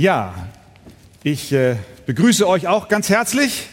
Ja, 0.00 0.48
ich 1.22 1.52
äh, 1.52 1.76
begrüße 2.06 2.48
euch 2.48 2.66
auch 2.66 2.88
ganz 2.88 3.10
herzlich, 3.10 3.68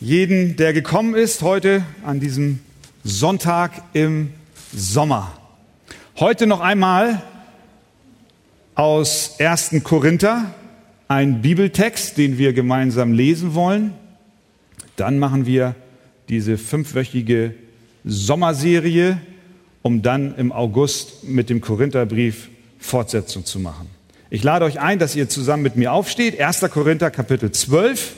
jeden, 0.00 0.56
der 0.56 0.72
gekommen 0.72 1.14
ist 1.14 1.42
heute 1.42 1.84
an 2.04 2.18
diesem 2.18 2.58
Sonntag 3.04 3.80
im 3.92 4.32
Sommer. 4.74 5.30
Heute 6.18 6.48
noch 6.48 6.58
einmal 6.58 7.22
aus 8.74 9.36
1. 9.38 9.76
Korinther 9.84 10.52
ein 11.06 11.40
Bibeltext, 11.40 12.18
den 12.18 12.36
wir 12.36 12.52
gemeinsam 12.52 13.12
lesen 13.12 13.54
wollen. 13.54 13.94
Dann 14.96 15.20
machen 15.20 15.46
wir 15.46 15.76
diese 16.28 16.58
fünfwöchige 16.58 17.54
Sommerserie, 18.02 19.20
um 19.82 20.02
dann 20.02 20.34
im 20.34 20.50
August 20.50 21.22
mit 21.22 21.48
dem 21.48 21.60
Korintherbrief 21.60 22.48
Fortsetzung 22.80 23.44
zu 23.44 23.60
machen. 23.60 23.99
Ich 24.32 24.44
lade 24.44 24.64
euch 24.64 24.78
ein, 24.78 25.00
dass 25.00 25.16
ihr 25.16 25.28
zusammen 25.28 25.64
mit 25.64 25.74
mir 25.74 25.92
aufsteht. 25.92 26.40
1. 26.40 26.60
Korinther 26.70 27.10
Kapitel 27.10 27.50
12. 27.50 28.12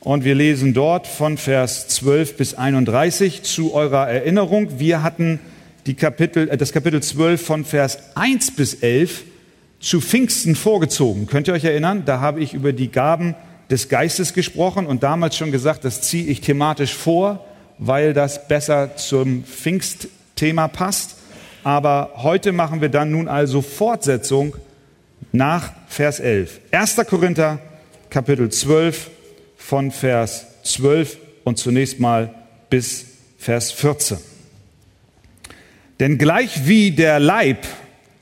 Und 0.00 0.22
wir 0.22 0.34
lesen 0.34 0.74
dort 0.74 1.06
von 1.06 1.38
Vers 1.38 1.88
12 1.88 2.36
bis 2.36 2.52
31 2.52 3.42
zu 3.42 3.72
eurer 3.72 4.06
Erinnerung. 4.06 4.78
Wir 4.78 5.02
hatten 5.02 5.40
die 5.86 5.94
Kapitel, 5.94 6.50
äh, 6.50 6.58
das 6.58 6.72
Kapitel 6.74 7.02
12 7.02 7.42
von 7.42 7.64
Vers 7.64 8.00
1 8.16 8.50
bis 8.50 8.74
11 8.74 9.24
zu 9.80 10.02
Pfingsten 10.02 10.54
vorgezogen. 10.54 11.26
Könnt 11.26 11.48
ihr 11.48 11.54
euch 11.54 11.64
erinnern? 11.64 12.02
Da 12.04 12.20
habe 12.20 12.40
ich 12.40 12.52
über 12.52 12.74
die 12.74 12.92
Gaben 12.92 13.34
des 13.70 13.88
Geistes 13.88 14.34
gesprochen 14.34 14.84
und 14.84 15.02
damals 15.02 15.38
schon 15.38 15.52
gesagt, 15.52 15.86
das 15.86 16.02
ziehe 16.02 16.26
ich 16.26 16.42
thematisch 16.42 16.92
vor, 16.92 17.46
weil 17.78 18.12
das 18.12 18.46
besser 18.46 18.94
zum 18.96 19.42
Pfingstthema 19.44 20.68
passt. 20.68 21.16
Aber 21.64 22.10
heute 22.16 22.52
machen 22.52 22.82
wir 22.82 22.90
dann 22.90 23.10
nun 23.10 23.26
also 23.26 23.62
Fortsetzung 23.62 24.54
nach 25.36 25.72
Vers 25.88 26.20
11. 26.20 26.60
1. 26.70 26.96
Korinther 27.08 27.58
Kapitel 28.10 28.50
12 28.50 29.10
von 29.56 29.90
Vers 29.90 30.46
12 30.64 31.18
und 31.44 31.58
zunächst 31.58 32.00
mal 32.00 32.34
bis 32.70 33.06
Vers 33.38 33.72
14. 33.72 34.18
Denn 36.00 36.18
gleich 36.18 36.66
wie 36.66 36.90
der 36.90 37.20
Leib 37.20 37.66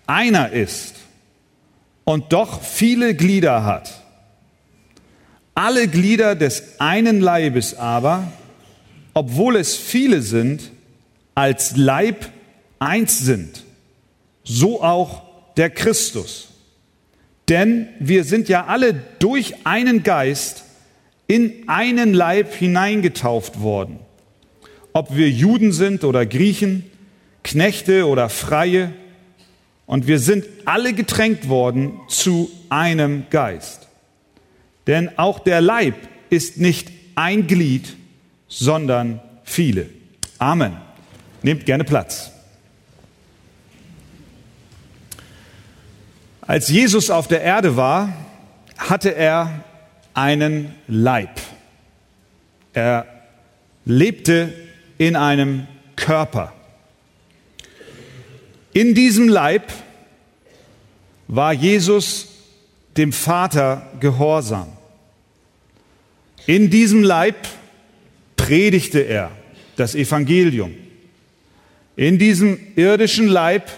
einer 0.06 0.50
ist 0.50 0.94
und 2.05 2.33
doch 2.33 2.62
viele 2.62 3.14
Glieder 3.14 3.64
hat, 3.64 4.02
alle 5.55 5.89
Glieder 5.89 6.34
des 6.34 6.80
einen 6.80 7.20
Leibes 7.20 7.74
aber, 7.74 8.33
obwohl 9.12 9.56
es 9.56 9.77
viele 9.77 10.22
sind, 10.22 10.70
als 11.34 11.77
Leib 11.77 12.30
eins 12.78 13.20
sind, 13.20 13.64
so 14.42 14.83
auch 14.83 15.22
der 15.56 15.70
Christus. 15.70 16.53
Denn 17.48 17.89
wir 17.98 18.25
sind 18.25 18.48
ja 18.48 18.67
alle 18.67 18.95
durch 19.19 19.55
einen 19.64 20.03
Geist 20.03 20.64
in 21.27 21.69
einen 21.69 22.14
Leib 22.14 22.55
hineingetauft 22.55 23.61
worden. 23.61 23.98
Ob 24.92 25.17
wir 25.17 25.28
Juden 25.28 25.73
sind 25.73 26.05
oder 26.05 26.27
Griechen, 26.27 26.84
Knechte 27.42 28.06
oder 28.06 28.28
Freie, 28.28 28.92
und 29.86 30.06
wir 30.06 30.19
sind 30.19 30.47
alle 30.64 30.95
getränkt 30.95 31.48
worden 31.48 32.01
zu 32.09 32.51
einem 32.70 33.27
Geist. 33.31 33.89
Denn 34.86 35.19
auch 35.19 35.39
der 35.39 35.61
Leib 35.61 35.95
ist 36.31 36.58
nicht 36.58 36.91
ein 37.14 37.47
Glied, 37.47 37.97
sondern 38.48 39.20
viele. 39.45 39.89
Amen. 40.39 40.77
Nehmt 41.42 41.67
gerne 41.67 41.84
Platz. 41.84 42.33
Als 46.47 46.69
Jesus 46.69 47.11
auf 47.11 47.27
der 47.27 47.41
Erde 47.41 47.77
war, 47.77 48.12
hatte 48.77 49.14
er 49.14 49.64
einen 50.12 50.75
Leib. 50.86 51.41
Er 52.75 53.06
lebte 53.84 54.53
in 54.98 55.17
einem 55.17 55.67
Körper. 55.96 56.52
In 58.73 58.95
diesem 58.95 59.29
Leib 59.29 59.73
war 61.29 61.52
Jesus 61.52 62.29
dem 62.97 63.13
Vater 63.13 63.86
gehorsam. 64.01 64.68
In 66.47 66.68
diesem 66.68 67.02
Leib 67.02 67.36
predigte 68.36 69.01
er 69.01 69.30
das 69.77 69.95
Evangelium. 69.95 70.74
In 71.97 72.18
diesem 72.18 72.58
irdischen 72.77 73.29
Leib 73.29 73.70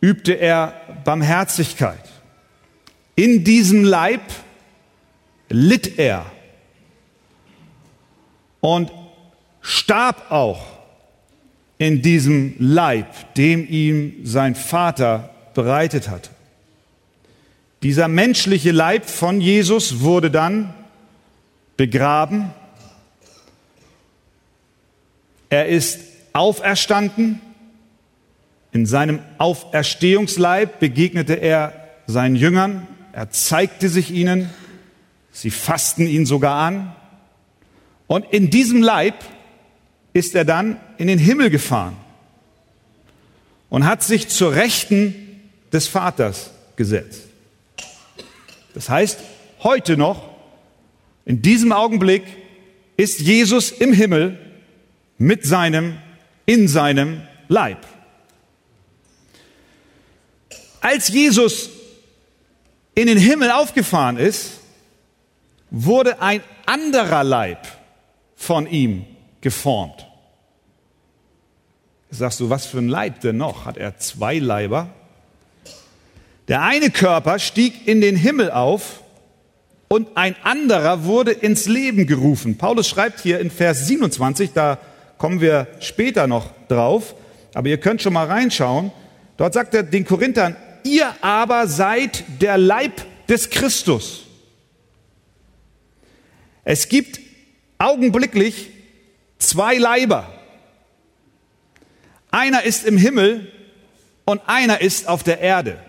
übte 0.00 0.32
er 0.34 0.74
Barmherzigkeit. 1.04 2.02
In 3.14 3.44
diesem 3.44 3.84
Leib 3.84 4.20
litt 5.48 5.98
er 5.98 6.26
und 8.60 8.92
starb 9.60 10.30
auch 10.30 10.64
in 11.78 12.02
diesem 12.02 12.54
Leib, 12.58 13.34
dem 13.34 13.66
ihm 13.68 14.24
sein 14.24 14.54
Vater 14.54 15.30
bereitet 15.54 16.08
hatte. 16.08 16.30
Dieser 17.82 18.08
menschliche 18.08 18.72
Leib 18.72 19.08
von 19.08 19.40
Jesus 19.40 20.00
wurde 20.00 20.30
dann 20.30 20.74
begraben. 21.76 22.50
Er 25.48 25.66
ist 25.68 26.00
auferstanden 26.32 27.40
in 28.72 28.86
seinem 28.86 29.20
Auferstehungsleib 29.38 30.78
begegnete 30.78 31.34
er 31.34 31.88
seinen 32.06 32.36
Jüngern, 32.36 32.86
er 33.12 33.30
zeigte 33.30 33.88
sich 33.88 34.10
ihnen, 34.10 34.50
sie 35.32 35.50
fassten 35.50 36.06
ihn 36.06 36.26
sogar 36.26 36.56
an. 36.56 36.94
Und 38.06 38.26
in 38.32 38.50
diesem 38.50 38.82
Leib 38.82 39.14
ist 40.12 40.34
er 40.34 40.44
dann 40.44 40.80
in 40.96 41.06
den 41.06 41.18
Himmel 41.18 41.50
gefahren 41.50 41.96
und 43.70 43.86
hat 43.86 44.02
sich 44.02 44.28
zur 44.28 44.54
Rechten 44.54 45.14
des 45.72 45.86
Vaters 45.86 46.50
gesetzt. 46.76 47.22
Das 48.74 48.88
heißt, 48.88 49.18
heute 49.62 49.96
noch, 49.96 50.28
in 51.24 51.42
diesem 51.42 51.72
Augenblick, 51.72 52.22
ist 52.96 53.20
Jesus 53.20 53.70
im 53.70 53.92
Himmel 53.92 54.38
mit 55.18 55.44
seinem, 55.44 55.98
in 56.46 56.68
seinem 56.68 57.22
Leib. 57.48 57.84
Als 60.80 61.08
Jesus 61.08 61.70
in 62.94 63.06
den 63.06 63.18
Himmel 63.18 63.50
aufgefahren 63.50 64.16
ist, 64.16 64.52
wurde 65.70 66.20
ein 66.20 66.42
anderer 66.66 67.24
Leib 67.24 67.66
von 68.36 68.66
ihm 68.66 69.04
geformt. 69.40 70.06
Sagst 72.10 72.40
du, 72.40 72.48
was 72.48 72.66
für 72.66 72.78
ein 72.78 72.88
Leib 72.88 73.20
denn 73.20 73.36
noch? 73.36 73.66
Hat 73.66 73.76
er 73.76 73.98
zwei 73.98 74.38
Leiber? 74.38 74.88
Der 76.48 76.62
eine 76.62 76.90
Körper 76.90 77.38
stieg 77.38 77.86
in 77.86 78.00
den 78.00 78.16
Himmel 78.16 78.50
auf 78.50 79.02
und 79.88 80.16
ein 80.16 80.34
anderer 80.42 81.04
wurde 81.04 81.32
ins 81.32 81.66
Leben 81.66 82.06
gerufen. 82.06 82.56
Paulus 82.56 82.88
schreibt 82.88 83.20
hier 83.20 83.40
in 83.40 83.50
Vers 83.50 83.86
27, 83.86 84.52
da 84.54 84.78
kommen 85.18 85.40
wir 85.40 85.66
später 85.80 86.26
noch 86.26 86.50
drauf, 86.68 87.14
aber 87.52 87.68
ihr 87.68 87.78
könnt 87.78 88.00
schon 88.00 88.14
mal 88.14 88.26
reinschauen. 88.26 88.90
Dort 89.36 89.52
sagt 89.52 89.74
er 89.74 89.82
den 89.82 90.06
Korinthern, 90.06 90.56
ihr 90.96 91.14
aber 91.22 91.66
seid 91.68 92.24
der 92.40 92.58
Leib 92.58 93.04
des 93.28 93.50
Christus. 93.50 94.24
Es 96.64 96.88
gibt 96.88 97.20
augenblicklich 97.78 98.70
zwei 99.38 99.76
Leiber. 99.76 100.32
Einer 102.30 102.64
ist 102.64 102.84
im 102.84 102.98
Himmel 102.98 103.50
und 104.24 104.42
einer 104.46 104.80
ist 104.80 105.08
auf 105.08 105.22
der 105.22 105.40
Erde. 105.40 105.82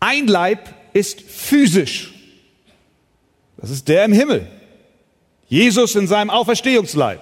Ein 0.00 0.26
Leib 0.26 0.74
ist 0.92 1.20
physisch. 1.20 2.12
Das 3.56 3.70
ist 3.70 3.88
der 3.88 4.04
im 4.04 4.12
Himmel. 4.12 4.48
Jesus 5.48 5.94
in 5.94 6.08
seinem 6.08 6.30
Auferstehungsleib. 6.30 7.20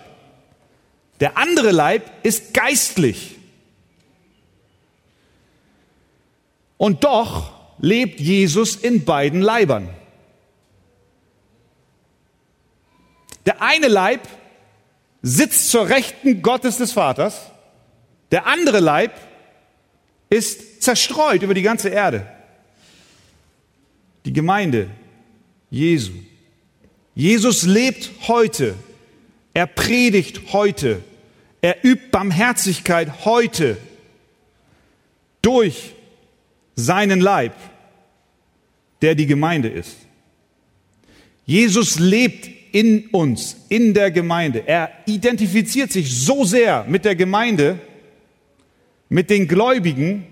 Der 1.20 1.36
andere 1.36 1.70
Leib 1.70 2.10
ist 2.22 2.54
geistlich. 2.54 3.36
Und 6.76 7.04
doch 7.04 7.52
lebt 7.78 8.20
Jesus 8.20 8.76
in 8.76 9.04
beiden 9.04 9.40
Leibern. 9.40 9.88
Der 13.46 13.60
eine 13.62 13.88
Leib 13.88 14.26
sitzt 15.22 15.70
zur 15.70 15.88
Rechten 15.88 16.42
Gottes 16.42 16.78
des 16.78 16.92
Vaters, 16.92 17.40
der 18.30 18.46
andere 18.46 18.80
Leib 18.80 19.12
ist 20.30 20.82
zerstreut 20.82 21.42
über 21.42 21.54
die 21.54 21.62
ganze 21.62 21.88
Erde. 21.88 22.26
Die 24.24 24.32
Gemeinde 24.32 24.90
Jesu. 25.70 26.12
Jesus 27.14 27.62
lebt 27.62 28.10
heute. 28.26 28.74
Er 29.52 29.66
predigt 29.66 30.52
heute. 30.52 31.02
Er 31.60 31.84
übt 31.84 32.08
Barmherzigkeit 32.10 33.24
heute 33.24 33.76
durch 35.42 35.94
seinen 36.76 37.20
Leib, 37.20 37.54
der 39.02 39.14
die 39.14 39.26
Gemeinde 39.26 39.68
ist. 39.68 39.96
Jesus 41.46 41.98
lebt 41.98 42.48
in 42.72 43.08
uns, 43.08 43.56
in 43.68 43.94
der 43.94 44.10
Gemeinde. 44.10 44.64
Er 44.66 44.90
identifiziert 45.06 45.92
sich 45.92 46.10
so 46.12 46.44
sehr 46.44 46.84
mit 46.88 47.04
der 47.04 47.14
Gemeinde, 47.14 47.78
mit 49.08 49.30
den 49.30 49.46
Gläubigen, 49.46 50.26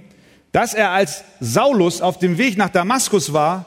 dass 0.51 0.75
er 0.75 0.91
als 0.91 1.23
Saulus 1.41 2.01
auf 2.01 2.19
dem 2.19 2.39
Weg 2.39 2.57
nach 2.57 2.71
Damaskus 2.71 3.33
war, 3.33 3.67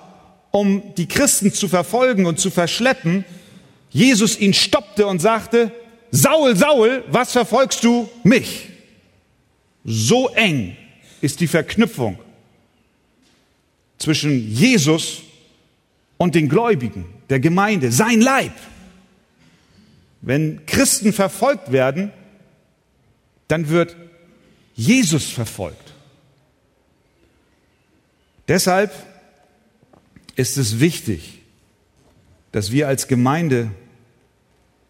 um 0.52 0.94
die 0.96 1.08
Christen 1.08 1.54
zu 1.54 1.68
verfolgen 1.68 2.26
und 2.26 2.40
zu 2.40 2.50
verschleppen, 2.50 3.26
Jesus 3.90 4.40
ihn 4.40 4.54
stoppte 4.54 5.08
und 5.08 5.20
sagte, 5.20 5.72
Saul, 6.12 6.56
Saul, 6.56 7.04
was 7.08 7.32
verfolgst 7.32 7.84
du 7.84 8.10
mich? 8.24 8.70
So 9.84 10.30
eng 10.30 10.76
ist 11.22 11.40
die 11.40 11.48
Verknüpfung 11.48 12.18
zwischen 13.98 14.52
Jesus 14.52 15.22
und 16.18 16.36
den 16.36 16.50
Gläubigen, 16.50 17.06
der 17.30 17.40
Gemeinde, 17.40 17.92
sein 17.92 18.22
Leib. 18.22 18.54
Wenn 20.22 20.66
Christen 20.66 21.14
verfolgt 21.14 21.72
werden, 21.72 22.12
dann 23.48 23.70
wird 23.70 23.96
Jesus 24.74 25.30
verfolgt. 25.30 25.94
Deshalb 28.48 28.92
ist 30.36 30.58
es 30.58 30.80
wichtig, 30.80 31.42
dass 32.52 32.72
wir 32.72 32.88
als 32.88 33.08
Gemeinde 33.08 33.72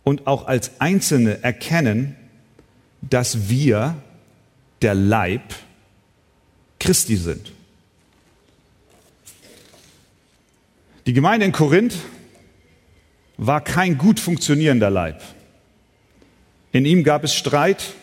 und 0.03 0.27
auch 0.27 0.47
als 0.47 0.79
Einzelne 0.79 1.43
erkennen, 1.43 2.15
dass 3.01 3.49
wir 3.49 3.95
der 4.81 4.93
Leib 4.93 5.53
Christi 6.79 7.17
sind. 7.17 7.51
Die 11.05 11.13
Gemeinde 11.13 11.45
in 11.45 11.51
Korinth 11.51 11.93
war 13.37 13.61
kein 13.61 13.99
gut 13.99 14.19
funktionierender 14.19 14.89
Leib. 14.89 15.21
In 16.71 16.85
ihm 16.85 17.03
gab 17.03 17.23
es 17.23 17.35
Streit, 17.35 17.93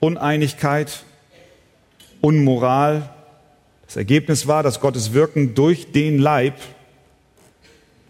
Uneinigkeit, 0.00 1.04
Unmoral. 2.22 3.10
Das 3.84 3.96
Ergebnis 3.96 4.46
war, 4.46 4.62
dass 4.62 4.80
Gottes 4.80 5.12
Wirken 5.12 5.54
durch 5.54 5.92
den 5.92 6.18
Leib, 6.18 6.54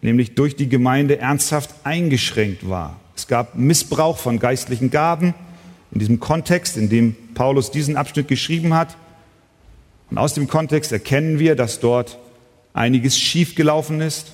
nämlich 0.02 0.36
durch 0.36 0.54
die 0.54 0.68
Gemeinde, 0.68 1.18
ernsthaft 1.18 1.70
eingeschränkt 1.82 2.68
war. 2.68 3.00
Es 3.16 3.26
gab 3.26 3.56
Missbrauch 3.56 4.18
von 4.18 4.38
geistlichen 4.38 4.90
Gaben 4.90 5.34
in 5.90 5.98
diesem 5.98 6.20
Kontext, 6.20 6.76
in 6.76 6.88
dem 6.88 7.16
Paulus 7.34 7.72
diesen 7.72 7.96
Abschnitt 7.96 8.28
geschrieben 8.28 8.72
hat. 8.72 8.96
Und 10.10 10.18
aus 10.18 10.34
dem 10.34 10.46
Kontext 10.46 10.92
erkennen 10.92 11.40
wir, 11.40 11.56
dass 11.56 11.80
dort 11.80 12.18
einiges 12.74 13.18
schiefgelaufen 13.18 14.00
ist. 14.00 14.32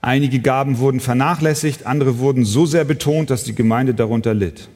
Einige 0.00 0.40
Gaben 0.40 0.78
wurden 0.78 1.00
vernachlässigt, 1.00 1.86
andere 1.86 2.18
wurden 2.18 2.44
so 2.44 2.66
sehr 2.66 2.84
betont, 2.84 3.30
dass 3.30 3.44
die 3.44 3.54
Gemeinde 3.54 3.94
darunter 3.94 4.34
litt. 4.34 4.68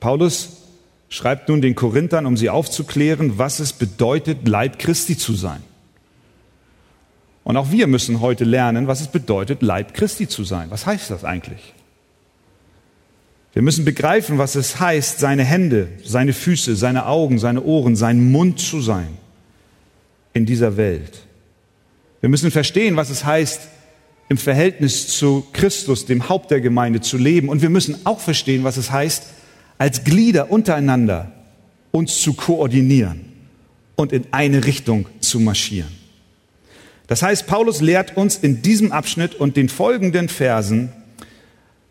Paulus 0.00 0.64
schreibt 1.08 1.48
nun 1.48 1.62
den 1.62 1.74
Korinthern, 1.74 2.26
um 2.26 2.36
sie 2.36 2.50
aufzuklären, 2.50 3.38
was 3.38 3.58
es 3.58 3.72
bedeutet, 3.72 4.46
Leib 4.46 4.78
Christi 4.78 5.16
zu 5.16 5.32
sein. 5.32 5.62
Und 7.42 7.56
auch 7.56 7.70
wir 7.70 7.86
müssen 7.86 8.20
heute 8.20 8.44
lernen, 8.44 8.86
was 8.86 9.00
es 9.00 9.08
bedeutet, 9.08 9.62
Leib 9.62 9.94
Christi 9.94 10.28
zu 10.28 10.44
sein. 10.44 10.66
Was 10.70 10.84
heißt 10.84 11.10
das 11.10 11.24
eigentlich? 11.24 11.72
Wir 13.54 13.62
müssen 13.62 13.86
begreifen, 13.86 14.36
was 14.36 14.56
es 14.56 14.78
heißt, 14.78 15.20
seine 15.20 15.44
Hände, 15.44 15.88
seine 16.04 16.34
Füße, 16.34 16.76
seine 16.76 17.06
Augen, 17.06 17.38
seine 17.38 17.62
Ohren, 17.62 17.96
sein 17.96 18.30
Mund 18.30 18.60
zu 18.60 18.82
sein 18.82 19.16
in 20.36 20.44
dieser 20.44 20.76
Welt. 20.76 21.12
Wir 22.20 22.28
müssen 22.28 22.50
verstehen, 22.50 22.94
was 22.94 23.08
es 23.08 23.24
heißt, 23.24 23.58
im 24.28 24.36
Verhältnis 24.36 25.08
zu 25.08 25.46
Christus, 25.54 26.04
dem 26.04 26.28
Haupt 26.28 26.50
der 26.50 26.60
Gemeinde, 26.60 27.00
zu 27.00 27.16
leben. 27.16 27.48
Und 27.48 27.62
wir 27.62 27.70
müssen 27.70 28.04
auch 28.04 28.20
verstehen, 28.20 28.62
was 28.62 28.76
es 28.76 28.90
heißt, 28.90 29.22
als 29.78 30.04
Glieder 30.04 30.50
untereinander 30.50 31.32
uns 31.90 32.20
zu 32.20 32.34
koordinieren 32.34 33.24
und 33.94 34.12
in 34.12 34.26
eine 34.30 34.66
Richtung 34.66 35.06
zu 35.20 35.40
marschieren. 35.40 35.92
Das 37.06 37.22
heißt, 37.22 37.46
Paulus 37.46 37.80
lehrt 37.80 38.18
uns 38.18 38.36
in 38.36 38.60
diesem 38.60 38.92
Abschnitt 38.92 39.36
und 39.36 39.56
den 39.56 39.70
folgenden 39.70 40.28
Versen 40.28 40.92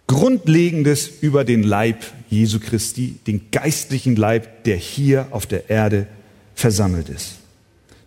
Grundlegendes 0.06 1.09
über 1.21 1.45
den 1.45 1.63
Leib 1.63 2.03
Jesu 2.30 2.59
Christi, 2.59 3.15
den 3.25 3.50
geistlichen 3.50 4.15
Leib, 4.15 4.65
der 4.65 4.77
hier 4.77 5.30
auf 5.31 5.47
der 5.47 5.71
Erde 5.71 6.06
versammelt 6.53 7.09
ist. 7.09 7.38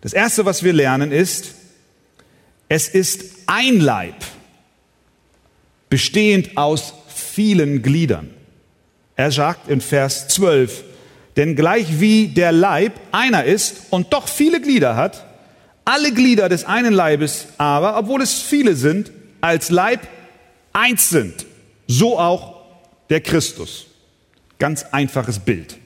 Das 0.01 0.13
Erste, 0.13 0.45
was 0.45 0.63
wir 0.63 0.73
lernen, 0.73 1.11
ist, 1.11 1.55
es 2.69 2.87
ist 2.87 3.25
ein 3.47 3.79
Leib, 3.79 4.15
bestehend 5.89 6.55
aus 6.55 6.93
vielen 7.07 7.81
Gliedern. 7.81 8.29
Er 9.15 9.31
sagt 9.31 9.69
in 9.69 9.81
Vers 9.81 10.27
12, 10.29 10.83
denn 11.35 11.55
gleich 11.55 11.99
wie 11.99 12.27
der 12.27 12.51
Leib 12.51 12.93
einer 13.11 13.43
ist 13.43 13.87
und 13.89 14.13
doch 14.13 14.27
viele 14.27 14.61
Glieder 14.61 14.95
hat, 14.95 15.25
alle 15.83 16.13
Glieder 16.13 16.47
des 16.47 16.65
einen 16.65 16.93
Leibes 16.93 17.47
aber, 17.57 17.97
obwohl 17.97 18.21
es 18.21 18.41
viele 18.41 18.75
sind, 18.75 19.11
als 19.41 19.69
Leib 19.69 20.01
eins 20.73 21.09
sind, 21.09 21.45
so 21.87 22.19
auch 22.19 22.61
der 23.09 23.21
Christus. 23.21 23.87
Ganz 24.59 24.83
einfaches 24.91 25.39
Bild. 25.39 25.77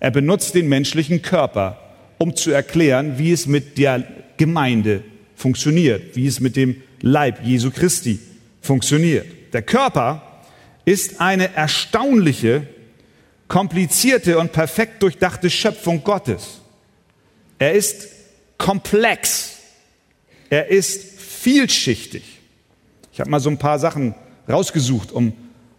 Er 0.00 0.10
benutzt 0.10 0.54
den 0.54 0.68
menschlichen 0.68 1.22
Körper, 1.22 1.78
um 2.18 2.34
zu 2.36 2.50
erklären, 2.50 3.18
wie 3.18 3.32
es 3.32 3.46
mit 3.46 3.78
der 3.78 4.04
Gemeinde 4.36 5.02
funktioniert, 5.34 6.16
wie 6.16 6.26
es 6.26 6.40
mit 6.40 6.56
dem 6.56 6.82
Leib 7.00 7.44
Jesu 7.44 7.70
Christi 7.70 8.18
funktioniert. 8.60 9.26
Der 9.52 9.62
Körper 9.62 10.42
ist 10.84 11.20
eine 11.20 11.54
erstaunliche, 11.54 12.66
komplizierte 13.46 14.38
und 14.38 14.52
perfekt 14.52 15.02
durchdachte 15.02 15.48
Schöpfung 15.48 16.04
Gottes. 16.04 16.60
Er 17.58 17.72
ist 17.72 18.08
komplex. 18.58 19.56
Er 20.50 20.68
ist 20.68 21.20
vielschichtig. 21.20 22.22
Ich 23.12 23.20
habe 23.20 23.30
mal 23.30 23.40
so 23.40 23.50
ein 23.50 23.58
paar 23.58 23.78
Sachen 23.78 24.14
rausgesucht, 24.48 25.12
um 25.12 25.32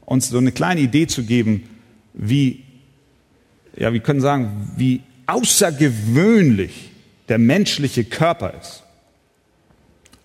uns 0.05 0.29
so 0.29 0.37
eine 0.37 0.51
kleine 0.51 0.81
Idee 0.81 1.07
zu 1.07 1.23
geben, 1.23 1.69
wie, 2.13 2.63
ja, 3.77 3.93
wir 3.93 3.99
können 3.99 4.21
sagen, 4.21 4.71
wie 4.75 5.01
außergewöhnlich 5.31 6.91
der 7.27 7.37
menschliche 7.37 8.03
Körper 8.03 8.53
ist. 8.59 8.83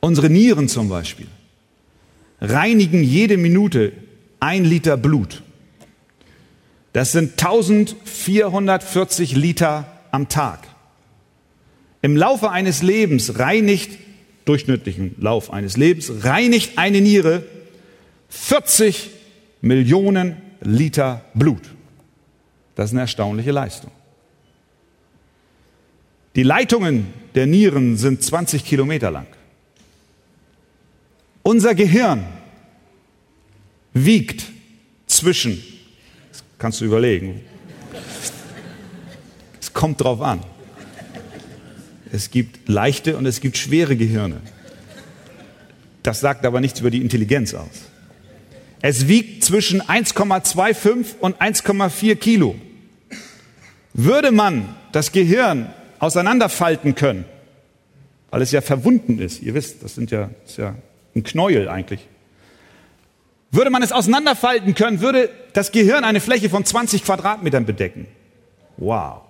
Unsere 0.00 0.30
Nieren 0.30 0.68
zum 0.68 0.88
Beispiel 0.88 1.26
reinigen 2.40 3.02
jede 3.02 3.36
Minute 3.36 3.92
ein 4.40 4.64
Liter 4.64 4.96
Blut. 4.96 5.42
Das 6.92 7.12
sind 7.12 7.32
1440 7.32 9.34
Liter 9.34 9.86
am 10.10 10.28
Tag. 10.28 10.66
Im 12.02 12.16
Laufe 12.16 12.50
eines 12.50 12.82
Lebens 12.82 13.38
reinigt, 13.38 13.98
durchschnittlichen 14.44 15.16
Lauf 15.18 15.50
eines 15.50 15.76
Lebens, 15.76 16.12
reinigt 16.22 16.76
eine 16.76 17.00
Niere 17.00 17.44
40 18.28 19.10
Millionen 19.62 20.36
Liter 20.60 21.24
Blut. 21.34 21.62
Das 22.74 22.86
ist 22.86 22.92
eine 22.92 23.00
erstaunliche 23.00 23.52
Leistung. 23.52 23.90
Die 26.34 26.42
Leitungen 26.42 27.06
der 27.34 27.46
Nieren 27.46 27.96
sind 27.96 28.22
20 28.22 28.64
Kilometer 28.64 29.10
lang. 29.10 29.26
Unser 31.42 31.74
Gehirn 31.74 32.24
wiegt 33.92 34.46
zwischen, 35.06 35.62
das 36.32 36.42
kannst 36.58 36.80
du 36.80 36.84
überlegen, 36.86 37.40
es 39.60 39.72
kommt 39.72 40.00
drauf 40.00 40.20
an. 40.20 40.40
Es 42.10 42.30
gibt 42.30 42.68
leichte 42.68 43.16
und 43.16 43.26
es 43.26 43.40
gibt 43.40 43.56
schwere 43.56 43.96
Gehirne. 43.96 44.40
Das 46.02 46.20
sagt 46.20 46.44
aber 46.46 46.60
nichts 46.60 46.80
über 46.80 46.90
die 46.90 47.00
Intelligenz 47.00 47.54
aus. 47.54 47.82
Es 48.80 49.08
wiegt 49.08 49.44
zwischen 49.44 49.82
1,25 49.82 51.18
und 51.20 51.40
1,4 51.40 52.16
Kilo. 52.16 52.54
Würde 53.94 54.30
man 54.30 54.74
das 54.92 55.12
Gehirn 55.12 55.72
auseinanderfalten 56.04 56.94
können, 56.94 57.24
weil 58.30 58.42
es 58.42 58.52
ja 58.52 58.60
verwunden 58.60 59.18
ist, 59.18 59.42
ihr 59.42 59.54
wisst, 59.54 59.82
das 59.82 59.94
sind 59.94 60.10
ja, 60.10 60.30
ist 60.46 60.58
ja 60.58 60.76
ein 61.16 61.24
Knäuel 61.24 61.68
eigentlich. 61.68 62.06
Würde 63.50 63.70
man 63.70 63.82
es 63.82 63.92
auseinanderfalten 63.92 64.74
können, 64.74 65.00
würde 65.00 65.30
das 65.52 65.72
Gehirn 65.72 66.04
eine 66.04 66.20
Fläche 66.20 66.50
von 66.50 66.64
20 66.64 67.04
Quadratmetern 67.04 67.64
bedecken. 67.64 68.06
Wow, 68.76 69.22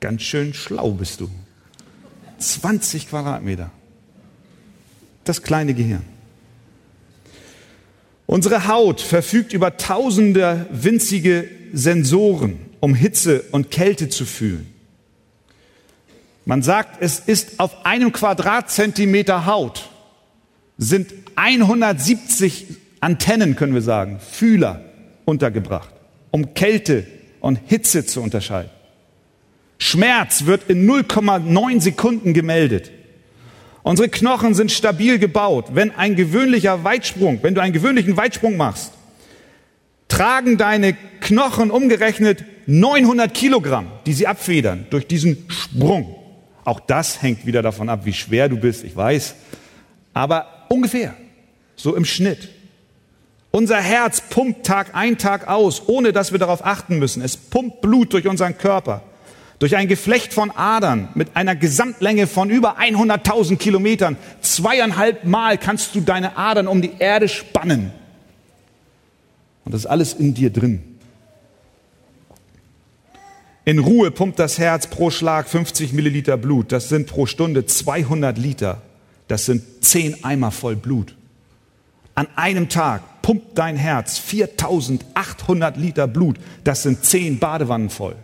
ganz 0.00 0.22
schön 0.22 0.54
schlau 0.54 0.92
bist 0.92 1.20
du. 1.20 1.28
20 2.38 3.08
Quadratmeter. 3.08 3.70
Das 5.24 5.42
kleine 5.42 5.74
Gehirn. 5.74 6.04
Unsere 8.26 8.68
Haut 8.68 9.00
verfügt 9.00 9.52
über 9.52 9.76
tausende 9.76 10.66
winzige 10.70 11.48
Sensoren, 11.72 12.58
um 12.80 12.94
Hitze 12.94 13.42
und 13.50 13.70
Kälte 13.70 14.08
zu 14.08 14.24
fühlen. 14.24 14.73
Man 16.44 16.62
sagt, 16.62 17.00
es 17.00 17.20
ist 17.20 17.58
auf 17.58 17.86
einem 17.86 18.12
Quadratzentimeter 18.12 19.46
Haut 19.46 19.88
sind 20.76 21.12
170 21.36 22.66
Antennen, 23.00 23.56
können 23.56 23.74
wir 23.74 23.82
sagen, 23.82 24.18
Fühler 24.18 24.80
untergebracht, 25.24 25.94
um 26.30 26.54
Kälte 26.54 27.06
und 27.40 27.60
Hitze 27.66 28.06
zu 28.06 28.20
unterscheiden. 28.20 28.70
Schmerz 29.78 30.46
wird 30.46 30.70
in 30.70 30.88
0,9 30.88 31.80
Sekunden 31.80 32.32
gemeldet. 32.32 32.90
Unsere 33.82 34.08
Knochen 34.08 34.54
sind 34.54 34.72
stabil 34.72 35.18
gebaut. 35.18 35.66
Wenn 35.74 35.90
ein 35.90 36.16
gewöhnlicher 36.16 36.84
Weitsprung, 36.84 37.40
wenn 37.42 37.54
du 37.54 37.60
einen 37.60 37.74
gewöhnlichen 37.74 38.16
Weitsprung 38.16 38.56
machst, 38.56 38.92
tragen 40.08 40.56
deine 40.56 40.96
Knochen 41.20 41.70
umgerechnet 41.70 42.44
900 42.66 43.34
Kilogramm, 43.34 43.88
die 44.06 44.14
sie 44.14 44.26
abfedern 44.26 44.86
durch 44.88 45.06
diesen 45.06 45.44
Sprung. 45.48 46.23
Auch 46.64 46.80
das 46.80 47.22
hängt 47.22 47.46
wieder 47.46 47.62
davon 47.62 47.88
ab, 47.88 48.00
wie 48.04 48.12
schwer 48.12 48.48
du 48.48 48.56
bist, 48.56 48.84
ich 48.84 48.96
weiß. 48.96 49.34
Aber 50.14 50.46
ungefähr, 50.68 51.14
so 51.76 51.94
im 51.94 52.04
Schnitt. 52.04 52.48
Unser 53.50 53.80
Herz 53.80 54.20
pumpt 54.20 54.66
Tag 54.66 54.94
ein, 54.94 55.18
Tag 55.18 55.46
aus, 55.46 55.88
ohne 55.88 56.12
dass 56.12 56.32
wir 56.32 56.38
darauf 56.38 56.64
achten 56.64 56.98
müssen. 56.98 57.22
Es 57.22 57.36
pumpt 57.36 57.80
Blut 57.82 58.12
durch 58.12 58.26
unseren 58.26 58.58
Körper, 58.58 59.02
durch 59.58 59.76
ein 59.76 59.86
Geflecht 59.86 60.32
von 60.32 60.50
Adern 60.50 61.08
mit 61.14 61.36
einer 61.36 61.54
Gesamtlänge 61.54 62.26
von 62.26 62.50
über 62.50 62.78
100.000 62.78 63.56
Kilometern. 63.56 64.16
Zweieinhalb 64.40 65.24
Mal 65.24 65.58
kannst 65.58 65.94
du 65.94 66.00
deine 66.00 66.36
Adern 66.36 66.66
um 66.66 66.82
die 66.82 66.94
Erde 66.98 67.28
spannen. 67.28 67.92
Und 69.64 69.72
das 69.72 69.82
ist 69.82 69.86
alles 69.86 70.14
in 70.14 70.34
dir 70.34 70.50
drin. 70.50 70.93
In 73.64 73.78
Ruhe 73.78 74.10
pumpt 74.10 74.38
das 74.38 74.58
Herz 74.58 74.86
pro 74.86 75.10
Schlag 75.10 75.48
50 75.48 75.92
Milliliter 75.92 76.36
Blut. 76.36 76.70
Das 76.72 76.88
sind 76.88 77.06
pro 77.06 77.26
Stunde 77.26 77.64
200 77.64 78.36
Liter. 78.36 78.82
Das 79.28 79.46
sind 79.46 79.62
10 79.82 80.24
Eimer 80.24 80.50
voll 80.50 80.76
Blut. 80.76 81.16
An 82.14 82.28
einem 82.36 82.68
Tag 82.68 83.22
pumpt 83.22 83.58
dein 83.58 83.76
Herz 83.76 84.18
4800 84.18 85.76
Liter 85.76 86.06
Blut. 86.06 86.36
Das 86.62 86.82
sind 86.82 87.04
zehn 87.04 87.38
Badewannen 87.38 87.90
voll. 87.90 88.14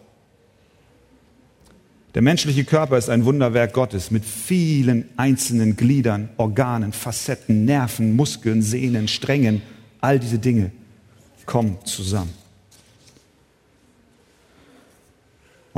Der 2.14 2.22
menschliche 2.22 2.64
Körper 2.64 2.98
ist 2.98 3.08
ein 3.08 3.24
Wunderwerk 3.24 3.72
Gottes 3.72 4.10
mit 4.10 4.24
vielen 4.24 5.08
einzelnen 5.16 5.76
Gliedern, 5.76 6.28
Organen, 6.36 6.92
Facetten, 6.92 7.64
Nerven, 7.64 8.14
Muskeln, 8.14 8.62
Sehnen, 8.62 9.08
Strängen. 9.08 9.62
All 10.00 10.18
diese 10.18 10.38
Dinge 10.38 10.72
kommen 11.46 11.78
zusammen. 11.84 12.39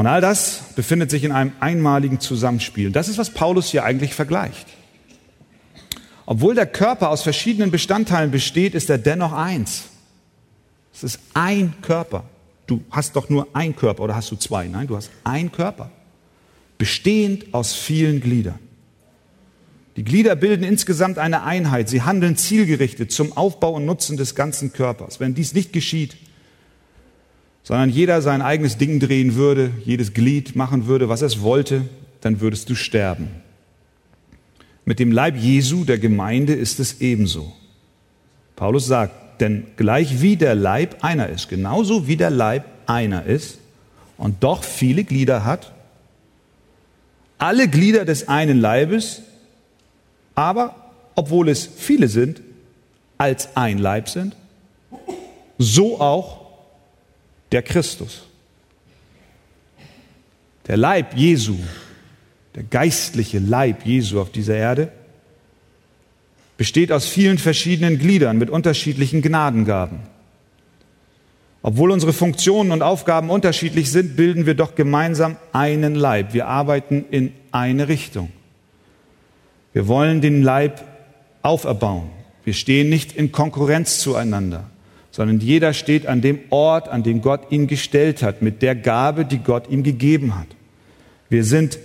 Und 0.02 0.08
all 0.08 0.20
das 0.20 0.62
befindet 0.74 1.12
sich 1.12 1.22
in 1.22 1.30
einem 1.30 1.52
einmaligen 1.60 2.18
Zusammenspiel. 2.18 2.90
Das 2.90 3.06
ist, 3.06 3.18
was 3.18 3.30
Paulus 3.30 3.70
hier 3.70 3.84
eigentlich 3.84 4.14
vergleicht. 4.14 4.66
Obwohl 6.26 6.56
der 6.56 6.66
Körper 6.66 7.08
aus 7.10 7.22
verschiedenen 7.22 7.70
Bestandteilen 7.70 8.32
besteht, 8.32 8.74
ist 8.74 8.90
er 8.90 8.98
dennoch 8.98 9.32
eins. 9.32 9.84
Es 10.92 11.04
ist 11.04 11.20
ein 11.34 11.74
Körper. 11.82 12.24
Du 12.66 12.82
hast 12.90 13.14
doch 13.14 13.28
nur 13.28 13.46
ein 13.52 13.76
Körper 13.76 14.02
oder 14.02 14.16
hast 14.16 14.32
du 14.32 14.34
zwei? 14.34 14.66
Nein, 14.66 14.88
du 14.88 14.96
hast 14.96 15.08
ein 15.22 15.52
Körper, 15.52 15.88
bestehend 16.78 17.54
aus 17.54 17.72
vielen 17.72 18.20
Gliedern. 18.20 18.58
Die 19.94 20.02
Glieder 20.02 20.34
bilden 20.34 20.64
insgesamt 20.64 21.18
eine 21.18 21.44
Einheit. 21.44 21.88
Sie 21.88 22.02
handeln 22.02 22.36
zielgerichtet 22.36 23.12
zum 23.12 23.36
Aufbau 23.36 23.74
und 23.74 23.86
Nutzen 23.86 24.16
des 24.16 24.34
ganzen 24.34 24.72
Körpers. 24.72 25.20
Wenn 25.20 25.36
dies 25.36 25.54
nicht 25.54 25.72
geschieht, 25.72 26.16
sondern 27.62 27.90
jeder 27.90 28.22
sein 28.22 28.42
eigenes 28.42 28.78
Ding 28.78 28.98
drehen 29.00 29.34
würde, 29.34 29.70
jedes 29.84 30.14
Glied 30.14 30.56
machen 30.56 30.86
würde, 30.86 31.08
was 31.08 31.22
es 31.22 31.42
wollte, 31.42 31.82
dann 32.20 32.40
würdest 32.40 32.68
du 32.70 32.74
sterben. 32.74 33.28
Mit 34.84 34.98
dem 34.98 35.12
Leib 35.12 35.36
Jesu, 35.36 35.84
der 35.84 35.98
Gemeinde, 35.98 36.54
ist 36.54 36.80
es 36.80 37.00
ebenso. 37.00 37.52
Paulus 38.56 38.86
sagt, 38.86 39.40
denn 39.40 39.64
gleich 39.76 40.20
wie 40.20 40.36
der 40.36 40.54
Leib 40.54 41.04
einer 41.04 41.28
ist, 41.28 41.48
genauso 41.48 42.06
wie 42.06 42.16
der 42.16 42.30
Leib 42.30 42.64
einer 42.86 43.24
ist 43.24 43.58
und 44.18 44.42
doch 44.42 44.64
viele 44.64 45.04
Glieder 45.04 45.44
hat, 45.44 45.72
alle 47.38 47.68
Glieder 47.68 48.04
des 48.04 48.28
einen 48.28 48.60
Leibes, 48.60 49.22
aber 50.34 50.76
obwohl 51.14 51.48
es 51.48 51.66
viele 51.76 52.08
sind, 52.08 52.40
als 53.18 53.56
ein 53.56 53.78
Leib 53.78 54.08
sind, 54.08 54.36
so 55.58 56.00
auch 56.00 56.41
der 57.52 57.62
Christus. 57.62 58.22
Der 60.66 60.76
Leib 60.76 61.16
Jesu 61.16 61.56
der 62.54 62.64
geistliche 62.64 63.38
Leib 63.38 63.86
Jesu 63.86 64.20
auf 64.20 64.30
dieser 64.30 64.56
Erde, 64.56 64.92
besteht 66.56 66.92
aus 66.92 67.06
vielen 67.06 67.38
verschiedenen 67.38 67.98
Gliedern 67.98 68.38
mit 68.38 68.50
unterschiedlichen 68.50 69.22
Gnadengaben. 69.22 70.00
Obwohl 71.62 71.90
unsere 71.92 72.12
Funktionen 72.12 72.72
und 72.72 72.82
Aufgaben 72.82 73.30
unterschiedlich 73.30 73.90
sind, 73.90 74.16
bilden 74.16 74.46
wir 74.46 74.54
doch 74.54 74.74
gemeinsam 74.74 75.36
einen 75.52 75.94
Leib. 75.94 76.34
Wir 76.34 76.48
arbeiten 76.48 77.04
in 77.10 77.32
eine 77.52 77.88
Richtung. 77.88 78.30
Wir 79.72 79.88
wollen 79.88 80.20
den 80.20 80.42
Leib 80.42 80.84
auferbauen. 81.42 82.10
Wir 82.44 82.52
stehen 82.52 82.90
nicht 82.90 83.12
in 83.12 83.32
Konkurrenz 83.32 84.00
zueinander, 84.00 84.68
sondern 85.12 85.40
jeder 85.40 85.74
steht 85.74 86.06
an 86.06 86.22
dem 86.22 86.40
Ort, 86.50 86.88
an 86.88 87.02
dem 87.02 87.20
Gott 87.20 87.52
ihn 87.52 87.68
gestellt 87.68 88.22
hat, 88.22 88.42
mit 88.42 88.62
der 88.62 88.74
Gabe, 88.74 89.24
die 89.26 89.38
Gott 89.38 89.70
ihm 89.70 89.82
gegeben 89.82 90.36
hat. 90.36 90.48
Wir 91.28 91.44
sind 91.44 91.78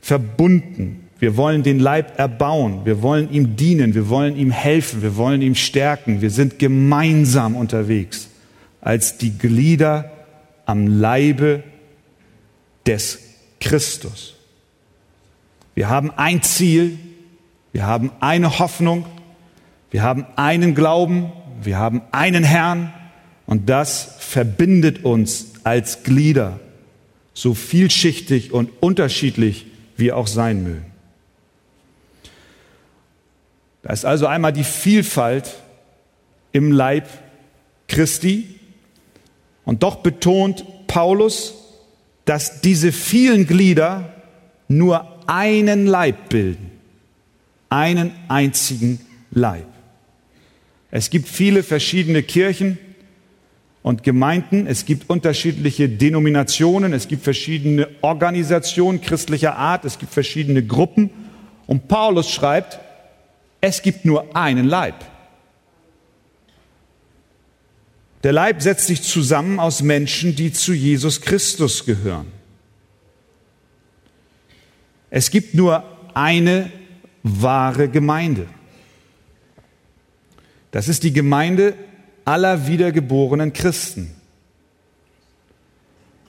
verbunden. 0.00 1.08
Wir 1.18 1.36
wollen 1.36 1.62
den 1.62 1.80
Leib 1.80 2.18
erbauen. 2.18 2.80
Wir 2.84 3.02
wollen 3.02 3.30
ihm 3.30 3.56
dienen. 3.56 3.94
Wir 3.94 4.08
wollen 4.08 4.36
ihm 4.36 4.52
helfen. 4.52 5.02
Wir 5.02 5.16
wollen 5.16 5.42
ihm 5.42 5.56
stärken. 5.56 6.22
Wir 6.22 6.30
sind 6.30 6.58
gemeinsam 6.58 7.56
unterwegs 7.56 8.28
als 8.80 9.18
die 9.18 9.36
Glieder 9.36 10.10
am 10.64 10.86
Leibe 10.86 11.62
des 12.86 13.18
Christus. 13.60 14.36
Wir 15.74 15.90
haben 15.90 16.10
ein 16.16 16.42
Ziel. 16.42 16.98
Wir 17.72 17.86
haben 17.86 18.12
eine 18.20 18.58
Hoffnung. 18.58 19.04
Wir 19.90 20.02
haben 20.02 20.24
einen 20.36 20.74
Glauben. 20.74 21.32
Wir 21.64 21.78
haben 21.78 22.02
einen 22.12 22.44
Herrn. 22.44 22.92
Und 23.46 23.68
das 23.68 24.14
verbindet 24.20 25.04
uns 25.04 25.54
als 25.64 26.04
Glieder, 26.04 26.60
so 27.34 27.52
vielschichtig 27.52 28.52
und 28.52 28.70
unterschiedlich 28.80 29.66
wir 29.96 30.16
auch 30.16 30.28
sein 30.28 30.62
mögen. 30.62 30.86
Da 33.82 33.92
ist 33.92 34.04
also 34.04 34.28
einmal 34.28 34.52
die 34.52 34.62
Vielfalt 34.62 35.56
im 36.52 36.70
Leib 36.70 37.08
Christi 37.88 38.54
und 39.64 39.82
doch 39.82 39.96
betont 39.96 40.64
Paulus, 40.86 41.54
dass 42.24 42.60
diese 42.60 42.92
vielen 42.92 43.48
Glieder 43.48 44.14
nur 44.68 45.18
einen 45.26 45.86
Leib 45.86 46.28
bilden, 46.28 46.70
einen 47.68 48.12
einzigen 48.28 49.00
Leib. 49.32 49.66
Es 50.90 51.10
gibt 51.10 51.28
viele 51.28 51.62
verschiedene 51.62 52.22
Kirchen, 52.22 52.78
und 53.82 54.02
Gemeinden. 54.02 54.66
Es 54.66 54.84
gibt 54.84 55.08
unterschiedliche 55.08 55.88
Denominationen, 55.88 56.92
es 56.92 57.08
gibt 57.08 57.24
verschiedene 57.24 57.88
Organisationen 58.02 59.00
christlicher 59.00 59.56
Art, 59.56 59.84
es 59.84 59.98
gibt 59.98 60.12
verschiedene 60.12 60.64
Gruppen. 60.64 61.10
Und 61.66 61.88
Paulus 61.88 62.30
schreibt, 62.30 62.80
es 63.60 63.82
gibt 63.82 64.04
nur 64.04 64.36
einen 64.36 64.66
Leib. 64.66 64.96
Der 68.22 68.32
Leib 68.32 68.60
setzt 68.60 68.86
sich 68.86 69.02
zusammen 69.02 69.58
aus 69.58 69.82
Menschen, 69.82 70.36
die 70.36 70.52
zu 70.52 70.74
Jesus 70.74 71.22
Christus 71.22 71.86
gehören. 71.86 72.26
Es 75.08 75.30
gibt 75.30 75.54
nur 75.54 75.82
eine 76.12 76.70
wahre 77.22 77.88
Gemeinde. 77.88 78.46
Das 80.70 80.88
ist 80.88 81.02
die 81.02 81.12
Gemeinde 81.12 81.74
aller 82.24 82.66
wiedergeborenen 82.66 83.52
Christen. 83.52 84.10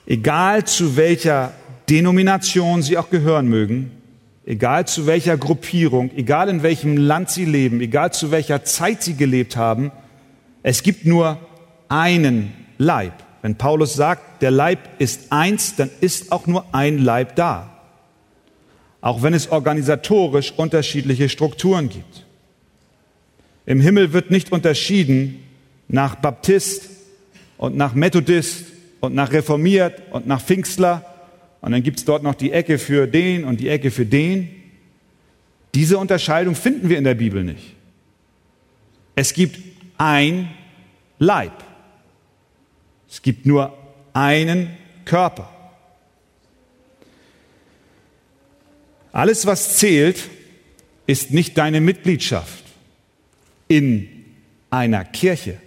Egal 0.05 0.65
zu 0.65 0.95
welcher 0.98 1.53
Denomination 1.89 2.81
sie 2.81 2.98
auch 2.98 3.10
gehören 3.10 3.48
mögen, 3.48 3.91
egal 4.45 4.88
zu 4.88 5.05
welcher 5.05 5.38
Gruppierung, 5.38 6.12
egal 6.15 6.50
in 6.50 6.63
welchem 6.63 6.98
Land 6.98 7.29
sie 7.29 7.45
leben, 7.45 7.81
egal 7.81 8.12
zu 8.13 8.31
welcher 8.31 8.63
Zeit 8.63 9.03
sie 9.03 9.15
gelebt 9.15 9.55
haben, 9.55 9.91
es 10.63 10.83
gibt 10.83 11.05
nur 11.05 11.39
einen 11.89 12.53
Leib. 12.77 13.13
Wenn 13.41 13.55
Paulus 13.55 13.93
sagt, 13.93 14.41
der 14.41 14.51
Leib 14.51 14.79
ist 15.00 15.31
eins, 15.31 15.75
dann 15.75 15.89
ist 16.00 16.31
auch 16.31 16.48
nur 16.48 16.65
ein 16.74 17.00
Leib 17.00 17.36
da. 17.36 17.69
Auch 19.01 19.24
wenn 19.24 19.33
es 19.33 19.51
organisatorisch 19.51 20.53
unterschiedliche 20.55 21.27
Strukturen 21.27 21.89
gibt. 21.89 22.25
Im 23.72 23.80
Himmel 23.80 24.12
wird 24.12 24.32
nicht 24.32 24.51
unterschieden, 24.51 25.40
nach 25.88 26.16
Baptist 26.16 26.90
und 27.58 27.78
nach 27.78 27.94
Methodist 27.94 28.66
und 29.00 29.16
nach 29.16 29.32
Reformiert 29.32 30.01
und 30.12 30.28
nach 30.28 30.42
Pfingstler 30.42 31.06
und 31.62 31.72
dann 31.72 31.82
gibt 31.82 32.00
es 32.00 32.04
dort 32.04 32.22
noch 32.22 32.36
die 32.36 32.51
Ecke 32.51 32.78
für 32.78 33.08
den 33.08 33.46
und 33.46 33.62
die 33.62 33.70
Ecke 33.70 33.90
für 33.90 34.06
den. 34.06 34.50
Diese 35.74 35.98
Unterscheidung 35.98 36.56
finden 36.56 36.90
wir 36.90 36.98
in 36.98 37.06
der 37.06 37.13
Bibel 37.13 37.46
nicht. 37.46 37.78
Es 39.16 39.34
gibt 39.34 39.58
ein 39.98 40.50
Leib. 41.18 41.54
Es 43.10 43.22
gibt 43.22 43.46
nur 43.46 43.78
einen 44.12 44.68
Körper. 45.06 45.50
Alles, 49.13 49.46
was 49.46 49.78
zählt, 49.78 50.28
ist 51.08 51.32
nicht 51.32 51.58
deine 51.58 51.80
Mitgliedschaft 51.80 52.61
in 53.72 54.10
einer 54.70 55.06
Kirche. 55.06 55.58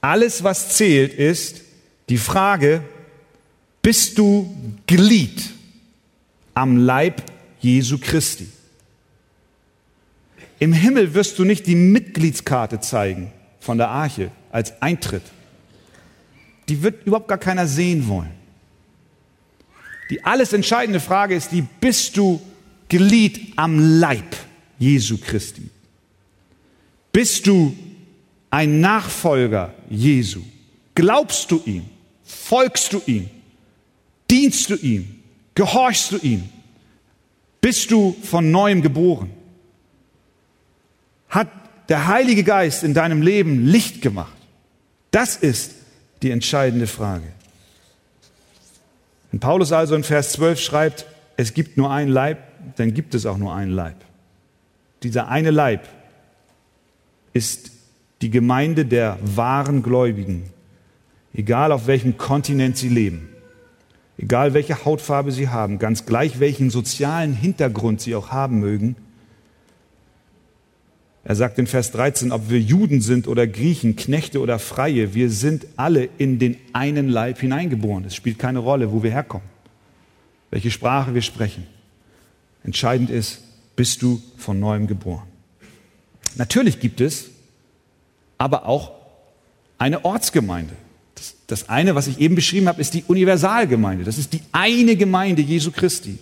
Alles, 0.00 0.44
was 0.44 0.76
zählt, 0.76 1.12
ist 1.12 1.62
die 2.08 2.18
Frage, 2.18 2.84
bist 3.82 4.16
du 4.16 4.54
Glied 4.86 5.42
am 6.54 6.76
Leib 6.76 7.20
Jesu 7.58 7.98
Christi? 7.98 8.46
Im 10.60 10.72
Himmel 10.72 11.14
wirst 11.14 11.36
du 11.40 11.44
nicht 11.44 11.66
die 11.66 11.74
Mitgliedskarte 11.74 12.78
zeigen 12.78 13.32
von 13.58 13.76
der 13.76 13.88
Arche 13.88 14.30
als 14.52 14.80
Eintritt. 14.80 15.24
Die 16.68 16.80
wird 16.80 17.06
überhaupt 17.06 17.26
gar 17.26 17.38
keiner 17.38 17.66
sehen 17.66 18.06
wollen. 18.06 18.30
Die 20.10 20.24
alles 20.24 20.52
entscheidende 20.52 21.00
Frage 21.00 21.34
ist 21.34 21.50
die, 21.50 21.62
bist 21.80 22.16
du 22.16 22.40
Glied 22.88 23.52
am 23.56 23.98
Leib 23.98 24.36
Jesu 24.78 25.18
Christi? 25.18 25.70
Bist 27.12 27.46
du 27.46 27.76
ein 28.50 28.80
Nachfolger 28.80 29.74
Jesu? 29.88 30.42
Glaubst 30.94 31.50
du 31.50 31.62
ihm? 31.64 31.84
Folgst 32.24 32.92
du 32.92 33.02
ihm? 33.06 33.28
Dienst 34.30 34.70
du 34.70 34.76
ihm? 34.76 35.20
Gehorchst 35.54 36.12
du 36.12 36.18
ihm? 36.18 36.48
Bist 37.60 37.90
du 37.90 38.16
von 38.22 38.50
neuem 38.50 38.82
geboren? 38.82 39.30
Hat 41.28 41.48
der 41.88 42.06
Heilige 42.06 42.44
Geist 42.44 42.84
in 42.84 42.94
deinem 42.94 43.22
Leben 43.22 43.66
Licht 43.66 44.02
gemacht? 44.02 44.36
Das 45.10 45.36
ist 45.36 45.74
die 46.22 46.30
entscheidende 46.30 46.86
Frage. 46.86 47.26
Wenn 49.30 49.40
Paulus 49.40 49.72
also 49.72 49.94
in 49.94 50.04
Vers 50.04 50.32
12 50.32 50.60
schreibt, 50.60 51.06
es 51.36 51.54
gibt 51.54 51.76
nur 51.76 51.90
ein 51.90 52.08
Leib, 52.08 52.38
dann 52.76 52.94
gibt 52.94 53.14
es 53.14 53.26
auch 53.26 53.38
nur 53.38 53.54
einen 53.54 53.72
Leib. 53.72 53.96
Dieser 55.02 55.28
eine 55.28 55.50
Leib 55.50 55.88
ist 57.32 57.70
die 58.22 58.30
Gemeinde 58.30 58.84
der 58.84 59.18
wahren 59.22 59.82
Gläubigen, 59.82 60.44
egal 61.32 61.72
auf 61.72 61.86
welchem 61.86 62.16
Kontinent 62.16 62.76
sie 62.76 62.88
leben, 62.88 63.28
egal 64.18 64.52
welche 64.54 64.84
Hautfarbe 64.84 65.32
sie 65.32 65.48
haben, 65.48 65.78
ganz 65.78 66.06
gleich 66.06 66.40
welchen 66.40 66.70
sozialen 66.70 67.32
Hintergrund 67.32 68.00
sie 68.00 68.14
auch 68.14 68.30
haben 68.30 68.60
mögen. 68.60 68.96
Er 71.22 71.34
sagt 71.34 71.58
in 71.58 71.66
Vers 71.66 71.92
13, 71.92 72.32
ob 72.32 72.50
wir 72.50 72.60
Juden 72.60 73.00
sind 73.00 73.28
oder 73.28 73.46
Griechen, 73.46 73.96
Knechte 73.96 74.40
oder 74.40 74.58
Freie, 74.58 75.14
wir 75.14 75.30
sind 75.30 75.66
alle 75.76 76.08
in 76.18 76.38
den 76.38 76.56
einen 76.72 77.08
Leib 77.08 77.38
hineingeboren. 77.38 78.04
Es 78.04 78.14
spielt 78.14 78.38
keine 78.38 78.58
Rolle, 78.58 78.90
wo 78.90 79.02
wir 79.02 79.10
herkommen, 79.10 79.46
welche 80.50 80.70
Sprache 80.70 81.14
wir 81.14 81.22
sprechen. 81.22 81.66
Entscheidend 82.64 83.10
ist, 83.10 83.42
bist 83.76 84.02
du 84.02 84.20
von 84.36 84.60
neuem 84.60 84.86
geboren. 84.86 85.29
Natürlich 86.36 86.80
gibt 86.80 87.00
es 87.00 87.26
aber 88.38 88.66
auch 88.66 88.92
eine 89.78 90.04
Ortsgemeinde. 90.04 90.74
Das, 91.14 91.34
das 91.46 91.68
eine, 91.68 91.94
was 91.94 92.06
ich 92.06 92.20
eben 92.20 92.34
beschrieben 92.34 92.68
habe, 92.68 92.80
ist 92.80 92.94
die 92.94 93.04
Universalgemeinde. 93.06 94.04
Das 94.04 94.18
ist 94.18 94.32
die 94.32 94.40
eine 94.52 94.96
Gemeinde 94.96 95.42
Jesu 95.42 95.70
Christi. 95.70 96.18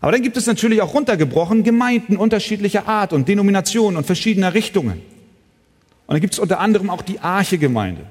Aber 0.00 0.12
dann 0.12 0.22
gibt 0.22 0.36
es 0.36 0.46
natürlich 0.46 0.82
auch 0.82 0.94
runtergebrochen 0.94 1.64
Gemeinden 1.64 2.16
unterschiedlicher 2.16 2.86
Art 2.86 3.12
und 3.12 3.28
Denominationen 3.28 3.96
und 3.96 4.04
verschiedener 4.04 4.54
Richtungen. 4.54 5.00
Und 6.06 6.14
dann 6.14 6.20
gibt 6.20 6.34
es 6.34 6.38
unter 6.38 6.60
anderem 6.60 6.90
auch 6.90 7.02
die 7.02 7.18
Arche-Gemeinde. 7.18 8.06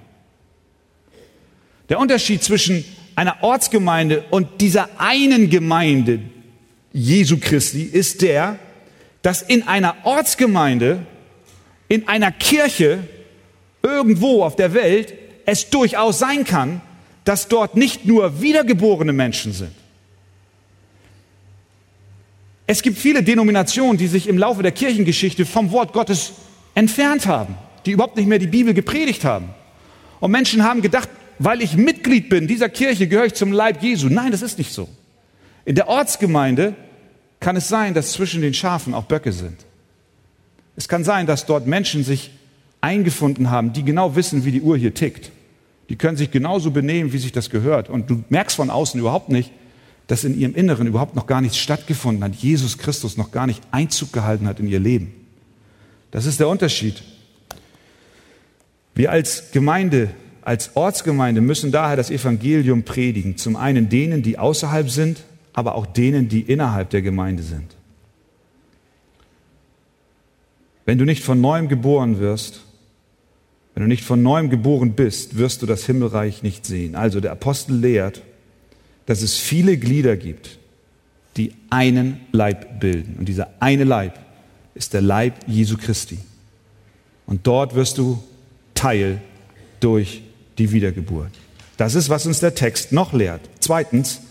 Der 1.89 1.99
Unterschied 1.99 2.43
zwischen 2.43 2.83
einer 3.15 3.37
Ortsgemeinde 3.41 4.25
und 4.31 4.59
dieser 4.59 4.89
einen 4.97 5.49
Gemeinde 5.49 6.19
Jesu 6.91 7.37
Christi 7.37 7.83
ist 7.83 8.21
der, 8.21 8.59
dass 9.25 9.41
in 9.41 9.67
einer 9.67 9.95
Ortsgemeinde 10.03 11.03
in 11.87 12.07
einer 12.07 12.31
Kirche 12.31 12.99
irgendwo 13.81 14.43
auf 14.43 14.55
der 14.55 14.75
Welt 14.75 15.15
es 15.47 15.71
durchaus 15.71 16.19
sein 16.19 16.43
kann, 16.43 16.79
dass 17.23 17.47
dort 17.47 17.75
nicht 17.75 18.05
nur 18.05 18.39
wiedergeborene 18.43 19.13
Menschen 19.13 19.51
sind. 19.51 19.71
Es 22.67 22.83
gibt 22.83 22.99
viele 22.99 23.23
Denominationen, 23.23 23.97
die 23.97 24.05
sich 24.05 24.27
im 24.27 24.37
Laufe 24.37 24.61
der 24.61 24.71
Kirchengeschichte 24.71 25.47
vom 25.47 25.71
Wort 25.71 25.91
Gottes 25.91 26.33
entfernt 26.75 27.25
haben, 27.25 27.57
die 27.87 27.93
überhaupt 27.93 28.17
nicht 28.17 28.27
mehr 28.27 28.37
die 28.37 28.45
Bibel 28.45 28.75
gepredigt 28.75 29.25
haben. 29.25 29.49
Und 30.19 30.29
Menschen 30.29 30.63
haben 30.63 30.83
gedacht, 30.83 31.09
weil 31.39 31.63
ich 31.63 31.75
Mitglied 31.75 32.29
bin 32.29 32.47
dieser 32.47 32.69
Kirche, 32.69 33.07
gehöre 33.07 33.25
ich 33.25 33.33
zum 33.33 33.51
Leib 33.51 33.81
Jesu. 33.81 34.07
Nein, 34.07 34.31
das 34.31 34.43
ist 34.43 34.59
nicht 34.59 34.71
so. 34.71 34.87
In 35.65 35.73
der 35.73 35.87
Ortsgemeinde 35.87 36.75
kann 37.39 37.55
es 37.55 37.67
sein, 37.67 37.93
dass 37.93 38.13
zwischen 38.13 38.41
den 38.41 38.53
Schafen 38.53 38.93
auch 38.93 39.03
Böcke 39.03 39.31
sind. 39.31 39.65
Es 40.75 40.87
kann 40.87 41.03
sein, 41.03 41.25
dass 41.25 41.45
dort 41.45 41.67
Menschen 41.67 42.03
sich 42.03 42.31
eingefunden 42.81 43.49
haben, 43.49 43.73
die 43.73 43.83
genau 43.83 44.15
wissen, 44.15 44.45
wie 44.45 44.51
die 44.51 44.61
Uhr 44.61 44.77
hier 44.77 44.93
tickt. 44.93 45.31
Die 45.89 45.95
können 45.95 46.17
sich 46.17 46.31
genauso 46.31 46.71
benehmen, 46.71 47.13
wie 47.13 47.17
sich 47.17 47.31
das 47.31 47.49
gehört. 47.49 47.89
Und 47.89 48.09
du 48.09 48.23
merkst 48.29 48.55
von 48.55 48.69
außen 48.69 48.99
überhaupt 48.99 49.29
nicht, 49.29 49.51
dass 50.07 50.23
in 50.23 50.37
ihrem 50.37 50.55
Inneren 50.55 50.87
überhaupt 50.87 51.15
noch 51.15 51.27
gar 51.27 51.41
nichts 51.41 51.57
stattgefunden 51.57 52.23
hat. 52.23 52.35
Jesus 52.35 52.77
Christus 52.77 53.17
noch 53.17 53.31
gar 53.31 53.47
nicht 53.47 53.61
Einzug 53.71 54.13
gehalten 54.13 54.47
hat 54.47 54.59
in 54.59 54.67
ihr 54.67 54.79
Leben. 54.79 55.13
Das 56.11 56.25
ist 56.25 56.39
der 56.39 56.47
Unterschied. 56.47 57.03
Wir 58.93 59.11
als 59.11 59.51
Gemeinde, 59.51 60.09
als 60.41 60.75
Ortsgemeinde 60.75 61.41
müssen 61.41 61.71
daher 61.71 61.97
das 61.97 62.11
Evangelium 62.11 62.83
predigen. 62.83 63.37
Zum 63.37 63.55
einen 63.55 63.89
denen, 63.89 64.21
die 64.21 64.37
außerhalb 64.37 64.89
sind, 64.89 65.23
aber 65.55 65.75
auch 65.75 65.85
denen, 65.85 66.27
die 66.27 66.41
innerhalb 66.41 66.89
der 66.89 67.01
Gemeinde 67.01 67.41
sind. 67.41 67.75
Wenn 70.83 70.97
du 70.97 71.05
nicht 71.05 71.23
von 71.23 71.41
neuem 71.41 71.69
geboren 71.69 72.19
wirst, 72.19 72.59
wenn 73.73 73.81
du 73.81 73.87
nicht 73.87 74.03
von 74.03 74.21
neuem 74.21 74.49
geboren 74.49 74.93
bist, 74.93 75.37
wirst 75.37 75.61
du 75.61 75.65
das 75.65 75.85
Himmelreich 75.85 76.43
nicht 76.43 76.65
sehen. 76.65 76.95
Also 76.95 77.21
der 77.21 77.31
Apostel 77.31 77.77
lehrt, 77.77 78.21
dass 79.05 79.21
es 79.21 79.37
viele 79.37 79.77
Glieder 79.77 80.17
gibt, 80.17 80.59
die 81.37 81.53
einen 81.69 82.19
Leib 82.31 82.81
bilden. 82.81 83.15
Und 83.17 83.25
dieser 83.25 83.49
eine 83.61 83.85
Leib 83.85 84.19
ist 84.75 84.93
der 84.93 85.01
Leib 85.01 85.35
Jesu 85.47 85.77
Christi. 85.77 86.19
Und 87.25 87.47
dort 87.47 87.75
wirst 87.75 87.97
du 87.97 88.21
Teil 88.73 89.21
durch 89.79 90.21
die 90.57 90.71
Wiedergeburt. 90.71 91.31
Das 91.77 91.95
ist, 91.95 92.09
was 92.09 92.25
uns 92.25 92.41
der 92.41 92.55
Text 92.55 92.91
noch 92.91 93.13
lehrt. 93.13 93.41
Zweitens, 93.59 94.21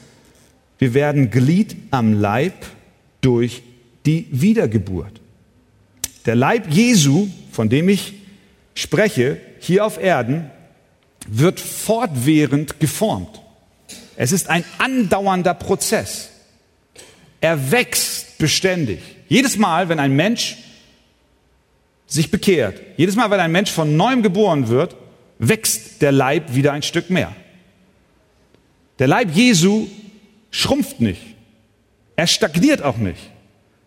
wir 0.78 0.94
werden 0.94 1.30
Glied 1.30 1.76
am 1.90 2.20
Leib 2.20 2.54
durch 3.20 3.62
die 4.06 4.26
Wiedergeburt. 4.30 5.20
Der 6.26 6.34
Leib 6.34 6.70
Jesu, 6.70 7.28
von 7.52 7.68
dem 7.68 7.88
ich 7.88 8.14
spreche, 8.74 9.40
hier 9.60 9.84
auf 9.84 10.02
Erden, 10.02 10.50
wird 11.26 11.60
fortwährend 11.60 12.80
geformt. 12.80 13.40
Es 14.16 14.32
ist 14.32 14.48
ein 14.48 14.64
andauernder 14.78 15.54
Prozess. 15.54 16.30
Er 17.40 17.70
wächst 17.70 18.38
beständig. 18.38 19.00
Jedes 19.28 19.56
Mal, 19.56 19.88
wenn 19.88 19.98
ein 19.98 20.14
Mensch 20.14 20.56
sich 22.06 22.30
bekehrt, 22.30 22.80
jedes 22.96 23.16
Mal, 23.16 23.30
wenn 23.30 23.40
ein 23.40 23.52
Mensch 23.52 23.70
von 23.70 23.96
neuem 23.96 24.22
geboren 24.22 24.68
wird, 24.68 24.96
wächst 25.38 26.02
der 26.02 26.12
Leib 26.12 26.54
wieder 26.54 26.72
ein 26.72 26.82
Stück 26.82 27.10
mehr. 27.10 27.34
Der 28.98 29.08
Leib 29.08 29.34
Jesu 29.34 29.88
schrumpft 30.54 31.00
nicht. 31.00 31.20
Er 32.14 32.28
stagniert 32.28 32.80
auch 32.80 32.96
nicht, 32.96 33.20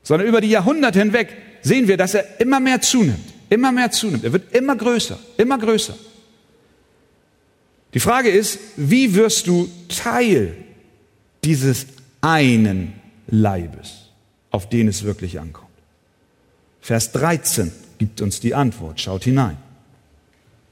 sondern 0.04 0.28
über 0.28 0.42
die 0.42 0.50
Jahrhunderte 0.50 1.00
hinweg 1.00 1.30
sehen 1.62 1.88
wir, 1.88 1.96
dass 1.96 2.14
er 2.14 2.42
immer 2.42 2.60
mehr 2.60 2.82
zunimmt, 2.82 3.34
immer 3.50 3.72
mehr 3.72 3.90
zunimmt. 3.90 4.26
Er 4.26 4.34
wird 4.34 4.54
immer 4.54 4.76
größer, 4.76 5.18
immer 5.38 5.58
größer. 5.58 5.96
Die 7.94 8.02
Frage 8.02 8.30
ist, 8.30 8.60
wie 8.76 9.16
wirst 9.16 9.48
du 9.48 9.70
Teil 9.88 10.58
dieses 11.46 11.88
einen 12.20 12.94
Leibes, 13.28 14.10
auf 14.52 14.68
den 14.68 14.90
es 14.90 15.06
wirklich 15.06 15.40
ankommt? 15.40 15.68
Vers 16.82 17.14
13 17.14 17.72
gibt 17.98 18.20
uns 18.20 18.42
die 18.42 18.54
Antwort. 18.54 19.00
Schaut 19.00 19.24
hinein. 19.24 19.58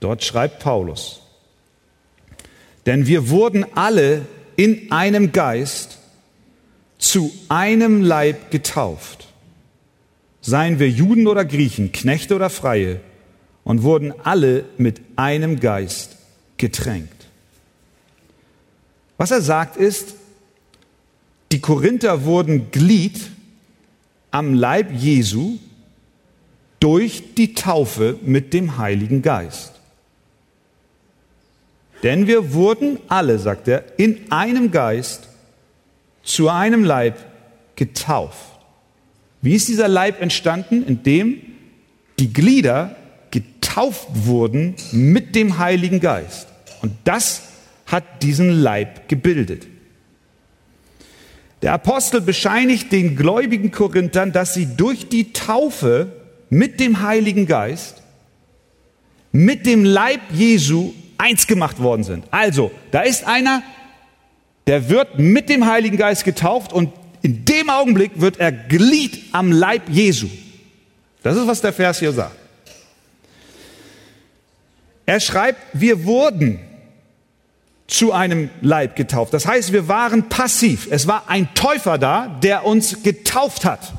Dort 0.02 0.26
schreibt 0.26 0.60
Paulus, 0.60 1.22
denn 2.86 3.08
wir 3.08 3.30
wurden 3.30 3.66
alle 3.76 4.24
in 4.56 4.92
einem 4.92 5.32
Geist 5.32 5.98
zu 6.98 7.32
einem 7.50 8.02
Leib 8.02 8.52
getauft. 8.52 9.28
Seien 10.42 10.80
wir 10.80 10.90
Juden 10.90 11.28
oder 11.28 11.46
Griechen, 11.46 11.92
Knechte 11.92 12.36
oder 12.36 12.50
Freie, 12.50 13.02
und 13.64 13.84
wurden 13.84 14.14
alle 14.24 14.66
mit 14.78 15.02
einem 15.16 15.60
Geist 15.60 16.18
getränkt. 16.58 17.26
Was 19.18 19.32
er 19.32 19.42
sagt 19.42 19.76
ist, 19.76 20.16
die 21.52 21.60
Korinther 21.60 22.26
wurden 22.26 22.72
Glied 22.72 23.32
am 24.32 24.54
Leib 24.54 24.92
Jesu 24.92 25.58
durch 26.80 27.36
die 27.36 27.54
Taufe 27.54 28.20
mit 28.22 28.54
dem 28.54 28.78
Heiligen 28.78 29.22
Geist. 29.22 29.75
Denn 32.06 32.28
wir 32.28 32.54
wurden 32.54 33.00
alle, 33.08 33.40
sagt 33.40 33.68
er, 33.68 33.84
in 33.98 34.32
einem 34.32 34.70
Geist 34.70 35.28
zu 36.22 36.50
einem 36.50 36.84
Leib 36.84 37.18
getauft. 37.76 38.60
Wie 39.42 39.56
ist 39.56 39.68
dieser 39.68 39.88
Leib 39.88 40.22
entstanden? 40.22 40.86
Indem 40.86 41.42
die 42.20 42.32
Glieder 42.32 42.96
getauft 43.32 44.08
wurden 44.14 44.76
mit 44.92 45.36
dem 45.36 45.58
Heiligen 45.58 46.00
Geist. 46.00 46.48
Und 46.84 46.94
das 47.06 47.42
hat 47.88 48.22
diesen 48.22 48.52
Leib 48.52 49.10
gebildet. 49.10 49.66
Der 51.64 51.74
Apostel 51.74 52.22
bescheinigt 52.22 52.92
den 52.92 53.16
gläubigen 53.16 53.72
Korinthern, 53.72 54.32
dass 54.32 54.54
sie 54.54 54.68
durch 54.78 55.10
die 55.10 55.34
Taufe 55.34 56.12
mit 56.52 56.80
dem 56.80 57.02
Heiligen 57.02 57.48
Geist, 57.48 58.04
mit 59.32 59.66
dem 59.66 59.84
Leib 59.84 60.22
Jesu 60.32 60.94
eins 61.18 61.48
gemacht 61.48 61.80
worden 61.80 62.04
sind. 62.04 62.26
Also, 62.32 62.72
da 62.92 63.02
ist 63.02 63.26
einer, 63.26 63.64
der 64.68 64.90
wird 64.90 65.20
mit 65.20 65.50
dem 65.50 65.66
Heiligen 65.68 65.98
Geist 65.98 66.24
getauft 66.24 66.74
und 66.74 66.92
in 67.22 67.46
dem 67.46 67.70
Augenblick 67.70 68.12
wird 68.22 68.38
er 68.38 68.52
Glied 68.52 69.20
am 69.32 69.52
Leib 69.52 69.84
Jesu. 69.90 70.28
Das 71.24 71.36
ist, 71.36 71.48
was 71.48 71.62
der 71.62 71.74
Vers 71.74 72.00
hier 72.00 72.12
sagt. 72.12 72.36
Er 75.06 75.20
schreibt, 75.20 75.60
wir 75.74 76.06
wurden 76.06 76.60
zu 77.88 78.12
einem 78.12 78.50
Leib 78.62 78.96
getauft. 78.96 79.34
Das 79.34 79.46
heißt, 79.46 79.72
wir 79.72 79.88
waren 79.88 80.30
passiv. 80.30 80.88
Es 80.90 81.08
war 81.08 81.30
ein 81.30 81.54
Täufer 81.54 81.98
da, 81.98 82.28
der 82.28 82.66
uns 82.66 83.04
getauft 83.04 83.66
hat. 83.66 83.94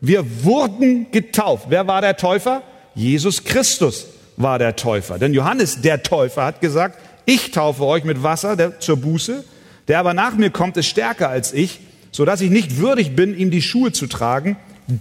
Wir 0.00 0.44
wurden 0.44 1.10
getauft. 1.10 1.66
Wer 1.68 1.86
war 1.86 2.00
der 2.00 2.16
Täufer? 2.16 2.62
Jesus 2.94 3.42
Christus 3.42 4.06
war 4.36 4.58
der 4.58 4.76
Täufer. 4.76 5.18
Denn 5.18 5.34
Johannes, 5.34 5.80
der 5.80 6.02
Täufer, 6.02 6.44
hat 6.44 6.60
gesagt, 6.60 6.98
ich 7.26 7.50
taufe 7.50 7.84
euch 7.84 8.04
mit 8.04 8.22
Wasser 8.22 8.56
der, 8.56 8.80
zur 8.80 8.96
Buße, 8.96 9.44
der 9.88 9.98
aber 9.98 10.14
nach 10.14 10.34
mir 10.34 10.50
kommt, 10.50 10.76
ist 10.76 10.86
stärker 10.86 11.28
als 11.28 11.52
ich, 11.52 11.80
so 12.10 12.24
dass 12.24 12.40
ich 12.40 12.50
nicht 12.50 12.78
würdig 12.78 13.16
bin, 13.16 13.36
ihm 13.36 13.50
die 13.50 13.62
Schuhe 13.62 13.92
zu 13.92 14.06
tragen. 14.06 14.56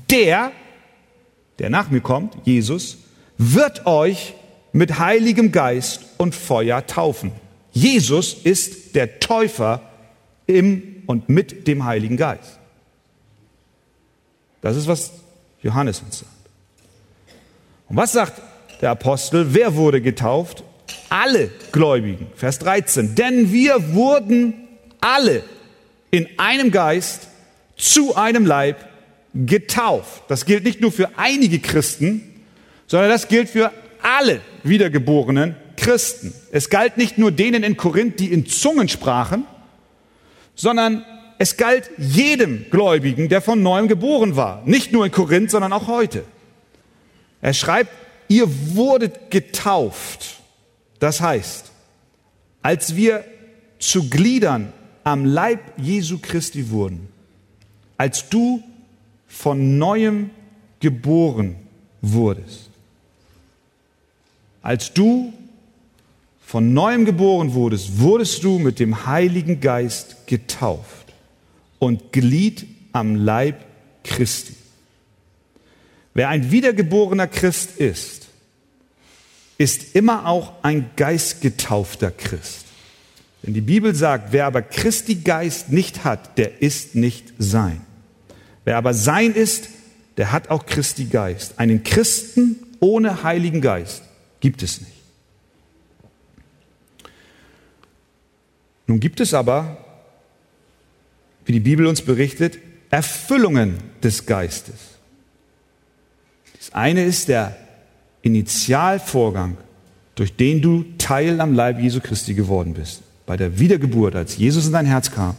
Der, 0.09 0.51
der 1.59 1.69
nach 1.69 1.89
mir 1.89 2.01
kommt, 2.01 2.35
Jesus, 2.45 2.97
wird 3.37 3.85
euch 3.85 4.33
mit 4.71 4.99
heiligem 4.99 5.51
Geist 5.51 6.01
und 6.17 6.33
Feuer 6.33 6.85
taufen. 6.87 7.31
Jesus 7.71 8.33
ist 8.33 8.95
der 8.95 9.19
Täufer 9.19 9.81
im 10.47 11.03
und 11.05 11.29
mit 11.29 11.67
dem 11.67 11.85
Heiligen 11.85 12.17
Geist. 12.17 12.57
Das 14.61 14.77
ist, 14.77 14.87
was 14.87 15.11
Johannes 15.61 16.01
uns 16.01 16.19
sagt. 16.19 16.31
Und 17.89 17.97
was 17.97 18.13
sagt 18.13 18.41
der 18.83 18.91
Apostel? 18.91 19.53
Wer 19.53 19.75
wurde 19.75 20.01
getauft? 20.01 20.63
Alle 21.09 21.49
Gläubigen. 21.71 22.27
Vers 22.35 22.59
13. 22.59 23.15
Denn 23.15 23.51
wir 23.51 23.93
wurden 23.93 24.53
alle 25.01 25.43
in 26.11 26.27
einem 26.37 26.69
Geist 26.69 27.27
zu 27.77 28.15
einem 28.15 28.45
Leib 28.45 28.87
getauft. 29.33 30.23
Das 30.27 30.45
gilt 30.45 30.63
nicht 30.63 30.81
nur 30.81 30.91
für 30.91 31.09
einige 31.17 31.59
Christen, 31.59 32.43
sondern 32.85 33.09
das 33.09 33.27
gilt 33.27 33.49
für 33.49 33.71
alle 34.01 34.41
wiedergeborenen 34.63 35.55
Christen. 35.77 36.33
Es 36.51 36.69
galt 36.69 36.97
nicht 36.97 37.17
nur 37.17 37.31
denen 37.31 37.63
in 37.63 37.77
Korinth, 37.77 38.19
die 38.19 38.31
in 38.31 38.45
Zungen 38.45 38.89
sprachen, 38.89 39.45
sondern 40.55 41.05
es 41.39 41.57
galt 41.57 41.89
jedem 41.97 42.65
Gläubigen, 42.69 43.29
der 43.29 43.41
von 43.41 43.63
neuem 43.63 43.87
geboren 43.87 44.35
war. 44.35 44.61
Nicht 44.65 44.91
nur 44.91 45.05
in 45.05 45.11
Korinth, 45.11 45.51
sondern 45.51 45.73
auch 45.73 45.87
heute. 45.87 46.25
Er 47.41 47.53
schreibt, 47.53 48.02
ihr 48.27 48.47
wurdet 48.75 49.31
getauft. 49.31 50.39
Das 50.99 51.21
heißt, 51.21 51.71
als 52.61 52.95
wir 52.95 53.25
zu 53.79 54.09
Gliedern 54.09 54.71
am 55.03 55.25
Leib 55.25 55.59
Jesu 55.77 56.19
Christi 56.19 56.69
wurden, 56.69 57.09
als 57.97 58.29
du 58.29 58.63
von 59.27 59.77
neuem 59.77 60.29
geboren 60.79 61.55
wurdest, 62.01 62.69
als 64.61 64.93
du 64.93 65.33
von 66.45 66.73
neuem 66.73 67.03
geboren 67.03 67.53
wurdest, 67.53 67.99
wurdest 67.99 68.43
du 68.43 68.59
mit 68.59 68.79
dem 68.79 69.05
Heiligen 69.05 69.59
Geist 69.59 70.27
getauft 70.27 71.13
und 71.79 72.13
Glied 72.13 72.65
am 72.93 73.15
Leib 73.15 73.65
Christi. 74.03 74.55
Wer 76.13 76.29
ein 76.29 76.51
wiedergeborener 76.51 77.27
Christ 77.27 77.77
ist, 77.77 78.27
ist 79.57 79.95
immer 79.95 80.27
auch 80.27 80.63
ein 80.63 80.91
geistgetaufter 80.95 82.11
Christ. 82.11 82.65
Denn 83.43 83.53
die 83.53 83.61
Bibel 83.61 83.93
sagt, 83.93 84.31
wer 84.31 84.45
aber 84.45 84.61
Christi 84.61 85.15
Geist 85.15 85.69
nicht 85.69 86.03
hat, 86.03 86.37
der 86.37 86.61
ist 86.61 86.95
nicht 86.95 87.33
sein. 87.37 87.81
Wer 88.63 88.77
aber 88.77 88.93
sein 88.93 89.33
ist, 89.33 89.69
der 90.17 90.31
hat 90.31 90.49
auch 90.49 90.65
Christi 90.65 91.05
Geist. 91.05 91.59
Einen 91.59 91.83
Christen 91.83 92.57
ohne 92.79 93.23
Heiligen 93.23 93.61
Geist 93.61 94.03
Gibt 94.43 94.61
es 94.61 94.81
nicht. 94.81 94.91
Nun 98.87 98.99
gibt 98.99 99.21
es 99.21 99.33
aber, 99.33 99.77
wie 101.45 101.53
die 101.53 101.61
Bibel 101.61 101.87
uns 101.87 102.01
berichtet, 102.01 102.59
Erfüllungen 102.89 103.77
des 104.03 104.25
Geistes. 104.25 104.92
Das 106.63 106.73
eine 106.73 107.03
ist 107.03 107.27
der 107.27 107.57
Initialvorgang, 108.21 109.57
durch 110.15 110.37
den 110.37 110.61
du 110.61 110.85
Teil 110.97 111.41
am 111.41 111.53
Leib 111.53 111.77
Jesu 111.77 111.99
Christi 111.99 112.35
geworden 112.35 112.73
bist. 112.73 113.01
Bei 113.25 113.35
der 113.35 113.59
Wiedergeburt, 113.59 114.15
als 114.15 114.37
Jesus 114.37 114.67
in 114.67 114.71
dein 114.71 114.85
Herz 114.85 115.11
kam, 115.11 115.35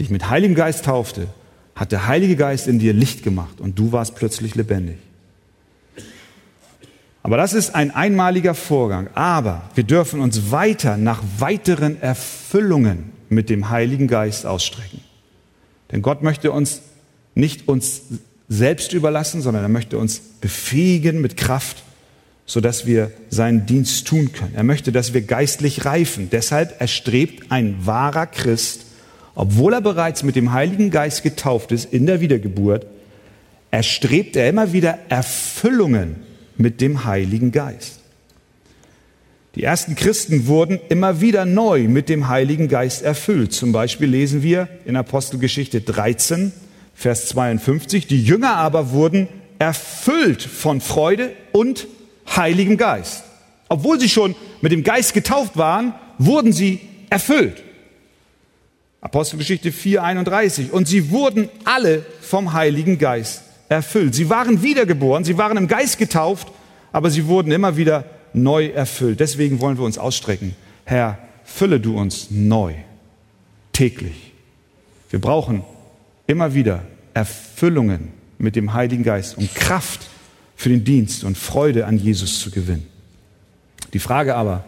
dich 0.00 0.10
mit 0.10 0.30
Heiligem 0.30 0.56
Geist 0.56 0.84
taufte, 0.84 1.28
hat 1.76 1.92
der 1.92 2.08
Heilige 2.08 2.34
Geist 2.34 2.66
in 2.66 2.80
dir 2.80 2.92
Licht 2.92 3.22
gemacht 3.22 3.60
und 3.60 3.78
du 3.78 3.92
warst 3.92 4.16
plötzlich 4.16 4.56
lebendig. 4.56 4.96
Aber 7.22 7.36
das 7.36 7.52
ist 7.52 7.76
ein 7.76 7.92
einmaliger 7.92 8.54
Vorgang. 8.54 9.10
Aber 9.14 9.70
wir 9.76 9.84
dürfen 9.84 10.18
uns 10.18 10.50
weiter 10.50 10.96
nach 10.96 11.22
weiteren 11.38 12.02
Erfüllungen 12.02 13.12
mit 13.28 13.48
dem 13.48 13.70
Heiligen 13.70 14.08
Geist 14.08 14.44
ausstrecken. 14.44 15.02
Denn 15.92 16.02
Gott 16.02 16.24
möchte 16.24 16.50
uns 16.50 16.82
nicht 17.36 17.68
uns 17.68 18.02
selbst 18.52 18.92
überlassen, 18.92 19.40
sondern 19.40 19.64
er 19.64 19.68
möchte 19.68 19.98
uns 19.98 20.20
befähigen 20.40 21.20
mit 21.20 21.36
Kraft, 21.36 21.82
sodass 22.44 22.86
wir 22.86 23.10
seinen 23.30 23.66
Dienst 23.66 24.06
tun 24.06 24.32
können. 24.32 24.54
Er 24.54 24.64
möchte, 24.64 24.92
dass 24.92 25.14
wir 25.14 25.22
geistlich 25.22 25.84
reifen. 25.84 26.28
Deshalb 26.30 26.80
erstrebt 26.80 27.50
ein 27.50 27.86
wahrer 27.86 28.26
Christ, 28.26 28.86
obwohl 29.34 29.72
er 29.72 29.80
bereits 29.80 30.22
mit 30.22 30.36
dem 30.36 30.52
Heiligen 30.52 30.90
Geist 30.90 31.22
getauft 31.22 31.72
ist 31.72 31.92
in 31.92 32.04
der 32.04 32.20
Wiedergeburt, 32.20 32.86
erstrebt 33.70 34.36
er 34.36 34.48
immer 34.48 34.74
wieder 34.74 34.98
Erfüllungen 35.08 36.16
mit 36.58 36.82
dem 36.82 37.04
Heiligen 37.04 37.52
Geist. 37.52 38.00
Die 39.54 39.62
ersten 39.62 39.96
Christen 39.96 40.46
wurden 40.46 40.78
immer 40.90 41.20
wieder 41.20 41.44
neu 41.46 41.88
mit 41.88 42.08
dem 42.08 42.28
Heiligen 42.28 42.68
Geist 42.68 43.02
erfüllt. 43.02 43.52
Zum 43.52 43.72
Beispiel 43.72 44.08
lesen 44.08 44.42
wir 44.42 44.68
in 44.84 44.96
Apostelgeschichte 44.96 45.80
13, 45.80 46.52
Vers 47.02 47.26
52, 47.30 48.06
die 48.06 48.22
Jünger 48.22 48.54
aber 48.54 48.92
wurden 48.92 49.26
erfüllt 49.58 50.40
von 50.40 50.80
Freude 50.80 51.32
und 51.50 51.88
Heiligem 52.36 52.76
Geist. 52.76 53.24
Obwohl 53.68 53.98
sie 53.98 54.08
schon 54.08 54.36
mit 54.60 54.70
dem 54.70 54.84
Geist 54.84 55.12
getauft 55.12 55.56
waren, 55.56 55.94
wurden 56.18 56.52
sie 56.52 56.78
erfüllt. 57.10 57.60
Apostelgeschichte 59.00 59.72
4, 59.72 60.00
31. 60.00 60.70
Und 60.70 60.86
sie 60.86 61.10
wurden 61.10 61.48
alle 61.64 62.06
vom 62.20 62.52
Heiligen 62.52 62.98
Geist 62.98 63.42
erfüllt. 63.68 64.14
Sie 64.14 64.30
waren 64.30 64.62
wiedergeboren, 64.62 65.24
sie 65.24 65.36
waren 65.36 65.56
im 65.56 65.66
Geist 65.66 65.98
getauft, 65.98 66.46
aber 66.92 67.10
sie 67.10 67.26
wurden 67.26 67.50
immer 67.50 67.76
wieder 67.76 68.04
neu 68.32 68.68
erfüllt. 68.68 69.18
Deswegen 69.18 69.60
wollen 69.60 69.76
wir 69.76 69.84
uns 69.84 69.98
ausstrecken. 69.98 70.54
Herr, 70.84 71.18
fülle 71.42 71.80
du 71.80 71.98
uns 71.98 72.28
neu, 72.30 72.74
täglich. 73.72 74.34
Wir 75.10 75.20
brauchen 75.20 75.64
immer 76.28 76.54
wieder 76.54 76.84
Erfüllungen 77.14 78.08
mit 78.38 78.56
dem 78.56 78.74
Heiligen 78.74 79.04
Geist, 79.04 79.38
um 79.38 79.48
Kraft 79.54 80.08
für 80.56 80.68
den 80.68 80.84
Dienst 80.84 81.24
und 81.24 81.38
Freude 81.38 81.86
an 81.86 81.98
Jesus 81.98 82.40
zu 82.40 82.50
gewinnen. 82.50 82.86
Die 83.92 83.98
Frage 83.98 84.34
aber, 84.34 84.64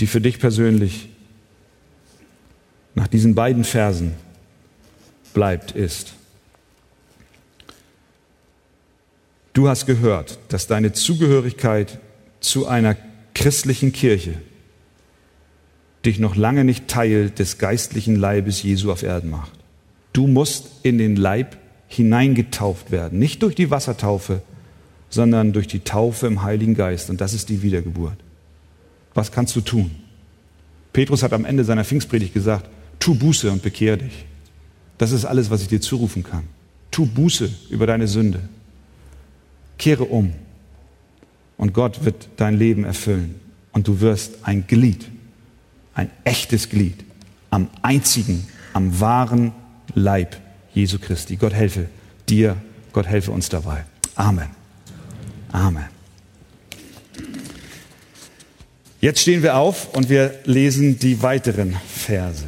die 0.00 0.06
für 0.06 0.20
dich 0.20 0.38
persönlich 0.38 1.08
nach 2.94 3.08
diesen 3.08 3.34
beiden 3.34 3.64
Versen 3.64 4.14
bleibt, 5.34 5.72
ist, 5.72 6.14
Du 9.58 9.68
hast 9.68 9.86
gehört, 9.86 10.38
dass 10.50 10.68
deine 10.68 10.92
Zugehörigkeit 10.92 11.98
zu 12.38 12.68
einer 12.68 12.96
christlichen 13.34 13.92
Kirche 13.92 14.34
dich 16.04 16.20
noch 16.20 16.36
lange 16.36 16.62
nicht 16.62 16.86
Teil 16.86 17.30
des 17.30 17.58
geistlichen 17.58 18.14
Leibes 18.14 18.62
Jesu 18.62 18.92
auf 18.92 19.02
Erden 19.02 19.30
macht. 19.30 19.57
Du 20.18 20.26
musst 20.26 20.66
in 20.82 20.98
den 20.98 21.14
Leib 21.14 21.56
hineingetauft 21.86 22.90
werden, 22.90 23.20
nicht 23.20 23.40
durch 23.44 23.54
die 23.54 23.70
Wassertaufe, 23.70 24.42
sondern 25.10 25.52
durch 25.52 25.68
die 25.68 25.78
Taufe 25.78 26.26
im 26.26 26.42
Heiligen 26.42 26.74
Geist. 26.74 27.08
Und 27.08 27.20
das 27.20 27.34
ist 27.34 27.48
die 27.50 27.62
Wiedergeburt. 27.62 28.16
Was 29.14 29.30
kannst 29.30 29.54
du 29.54 29.60
tun? 29.60 29.92
Petrus 30.92 31.22
hat 31.22 31.32
am 31.32 31.44
Ende 31.44 31.62
seiner 31.62 31.84
Pfingstpredigt 31.84 32.34
gesagt, 32.34 32.68
tu 32.98 33.14
Buße 33.14 33.48
und 33.48 33.62
bekehr 33.62 33.96
dich. 33.96 34.24
Das 34.98 35.12
ist 35.12 35.24
alles, 35.24 35.50
was 35.50 35.62
ich 35.62 35.68
dir 35.68 35.80
zurufen 35.80 36.24
kann. 36.24 36.42
Tu 36.90 37.06
Buße 37.06 37.48
über 37.70 37.86
deine 37.86 38.08
Sünde. 38.08 38.40
Kehre 39.78 40.02
um. 40.02 40.32
Und 41.56 41.74
Gott 41.74 42.04
wird 42.04 42.28
dein 42.38 42.58
Leben 42.58 42.82
erfüllen. 42.82 43.36
Und 43.70 43.86
du 43.86 44.00
wirst 44.00 44.38
ein 44.42 44.66
Glied, 44.66 45.06
ein 45.94 46.10
echtes 46.24 46.70
Glied 46.70 47.04
am 47.50 47.68
einzigen, 47.82 48.48
am 48.72 48.98
wahren 48.98 49.52
Leib 49.98 50.36
Jesu 50.72 50.98
Christi. 50.98 51.36
Gott 51.36 51.52
helfe 51.52 51.88
dir, 52.28 52.56
Gott 52.92 53.06
helfe 53.06 53.32
uns 53.32 53.48
dabei. 53.48 53.84
Amen. 54.14 54.48
Amen. 55.52 55.86
Jetzt 59.00 59.20
stehen 59.20 59.42
wir 59.42 59.56
auf 59.56 59.94
und 59.94 60.08
wir 60.08 60.40
lesen 60.44 60.98
die 60.98 61.22
weiteren 61.22 61.76
Verse. 61.86 62.46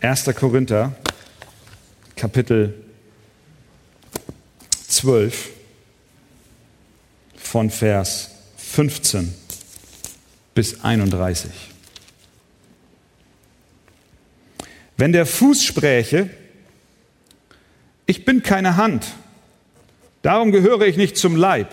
1. 0.00 0.24
Korinther, 0.36 0.94
Kapitel 2.16 2.74
12, 4.88 5.50
von 7.36 7.70
Vers 7.70 8.30
15 8.56 9.34
bis 10.58 10.82
31. 10.82 11.52
Wenn 14.96 15.12
der 15.12 15.24
Fuß 15.24 15.62
spräche, 15.62 16.30
ich 18.06 18.24
bin 18.24 18.42
keine 18.42 18.76
Hand, 18.76 19.06
darum 20.22 20.50
gehöre 20.50 20.88
ich 20.88 20.96
nicht 20.96 21.16
zum 21.16 21.36
Leib, 21.36 21.72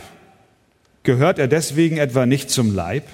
gehört 1.01 1.39
er 1.39 1.47
deswegen 1.47 1.97
etwa 1.97 2.27
nicht 2.27 2.51
zum 2.51 2.75
Leib? 2.75 3.07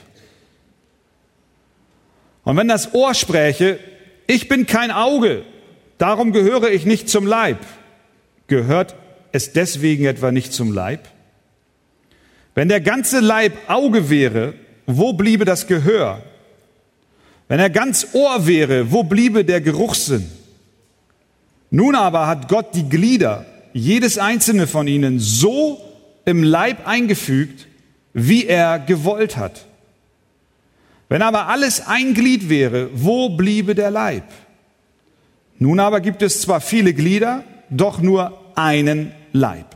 Und 2.43 2.57
wenn 2.57 2.67
das 2.67 2.93
Ohr 2.93 3.13
spräche, 3.13 3.79
ich 4.27 4.49
bin 4.49 4.65
kein 4.65 4.91
Auge, 4.91 5.45
darum 5.97 6.33
gehöre 6.33 6.69
ich 6.69 6.85
nicht 6.85 7.07
zum 7.07 7.25
Leib. 7.25 7.59
Gehört 8.47 8.93
es 9.31 9.53
deswegen 9.53 10.03
etwa 10.03 10.33
nicht 10.33 10.51
zum 10.51 10.73
Leib? 10.73 11.07
Wenn 12.55 12.67
der 12.67 12.81
ganze 12.81 13.21
Leib 13.21 13.53
Auge 13.69 14.09
wäre, 14.09 14.53
wo 14.85 15.13
bliebe 15.13 15.45
das 15.45 15.67
Gehör? 15.67 16.21
Wenn 17.47 17.59
er 17.59 17.69
ganz 17.69 18.07
Ohr 18.13 18.47
wäre, 18.47 18.91
wo 18.91 19.03
bliebe 19.03 19.43
der 19.43 19.61
Geruchssinn? 19.61 20.29
Nun 21.69 21.95
aber 21.95 22.27
hat 22.27 22.47
Gott 22.47 22.75
die 22.75 22.87
Glieder, 22.87 23.45
jedes 23.73 24.17
einzelne 24.17 24.67
von 24.67 24.87
ihnen, 24.87 25.19
so 25.19 25.81
im 26.25 26.43
Leib 26.43 26.87
eingefügt, 26.87 27.67
wie 28.13 28.45
er 28.45 28.79
gewollt 28.79 29.37
hat. 29.37 29.65
Wenn 31.09 31.21
aber 31.21 31.47
alles 31.47 31.87
ein 31.87 32.13
Glied 32.13 32.49
wäre, 32.49 32.89
wo 32.93 33.29
bliebe 33.29 33.75
der 33.75 33.91
Leib? 33.91 34.23
Nun 35.59 35.79
aber 35.79 35.99
gibt 36.01 36.21
es 36.21 36.41
zwar 36.41 36.61
viele 36.61 36.93
Glieder, 36.93 37.43
doch 37.69 38.01
nur 38.01 38.39
einen 38.55 39.11
Leib. 39.33 39.75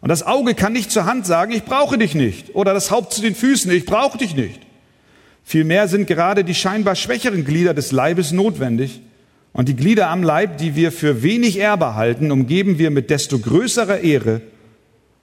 Und 0.00 0.08
das 0.08 0.26
Auge 0.26 0.54
kann 0.54 0.72
nicht 0.72 0.90
zur 0.90 1.04
Hand 1.04 1.26
sagen, 1.26 1.52
ich 1.52 1.64
brauche 1.64 1.98
dich 1.98 2.14
nicht. 2.14 2.54
Oder 2.54 2.72
das 2.72 2.90
Haupt 2.90 3.12
zu 3.12 3.20
den 3.20 3.34
Füßen, 3.34 3.70
ich 3.70 3.84
brauche 3.84 4.18
dich 4.18 4.34
nicht. 4.34 4.60
Vielmehr 5.44 5.88
sind 5.88 6.06
gerade 6.06 6.44
die 6.44 6.54
scheinbar 6.54 6.94
schwächeren 6.94 7.44
Glieder 7.44 7.74
des 7.74 7.92
Leibes 7.92 8.32
notwendig. 8.32 9.00
Und 9.52 9.68
die 9.68 9.76
Glieder 9.76 10.08
am 10.08 10.22
Leib, 10.22 10.58
die 10.58 10.76
wir 10.76 10.92
für 10.92 11.22
wenig 11.22 11.58
ehrbar 11.58 11.96
halten, 11.96 12.30
umgeben 12.30 12.78
wir 12.78 12.90
mit 12.90 13.10
desto 13.10 13.38
größerer 13.38 14.00
Ehre. 14.00 14.42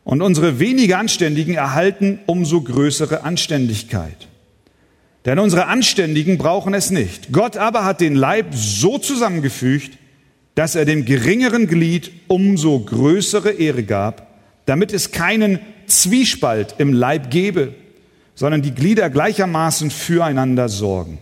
Und 0.03 0.21
unsere 0.21 0.59
weniger 0.59 0.99
Anständigen 0.99 1.55
erhalten 1.55 2.19
umso 2.25 2.61
größere 2.61 3.23
Anständigkeit. 3.23 4.27
Denn 5.25 5.39
unsere 5.39 5.67
Anständigen 5.67 6.37
brauchen 6.37 6.73
es 6.73 6.91
nicht. 6.91 7.33
Gott 7.33 7.57
aber 7.57 7.83
hat 7.83 7.99
den 7.99 8.15
Leib 8.15 8.53
so 8.53 8.97
zusammengefügt, 8.97 9.97
dass 10.55 10.75
er 10.75 10.85
dem 10.85 11.05
geringeren 11.05 11.67
Glied 11.67 12.11
umso 12.27 12.79
größere 12.79 13.51
Ehre 13.51 13.83
gab, 13.83 14.26
damit 14.67 14.93
es 14.93 15.12
keinen 15.12 15.60
Zwiespalt 15.88 16.75
im 16.77 16.93
Leib 16.93 17.32
gebe, 17.32 17.73
sondern 18.36 18.62
die 18.62 18.75
Glieder 18.75 19.10
gleichermaßen 19.10 19.89
füreinander 19.89 20.69
sorgen. 20.69 21.17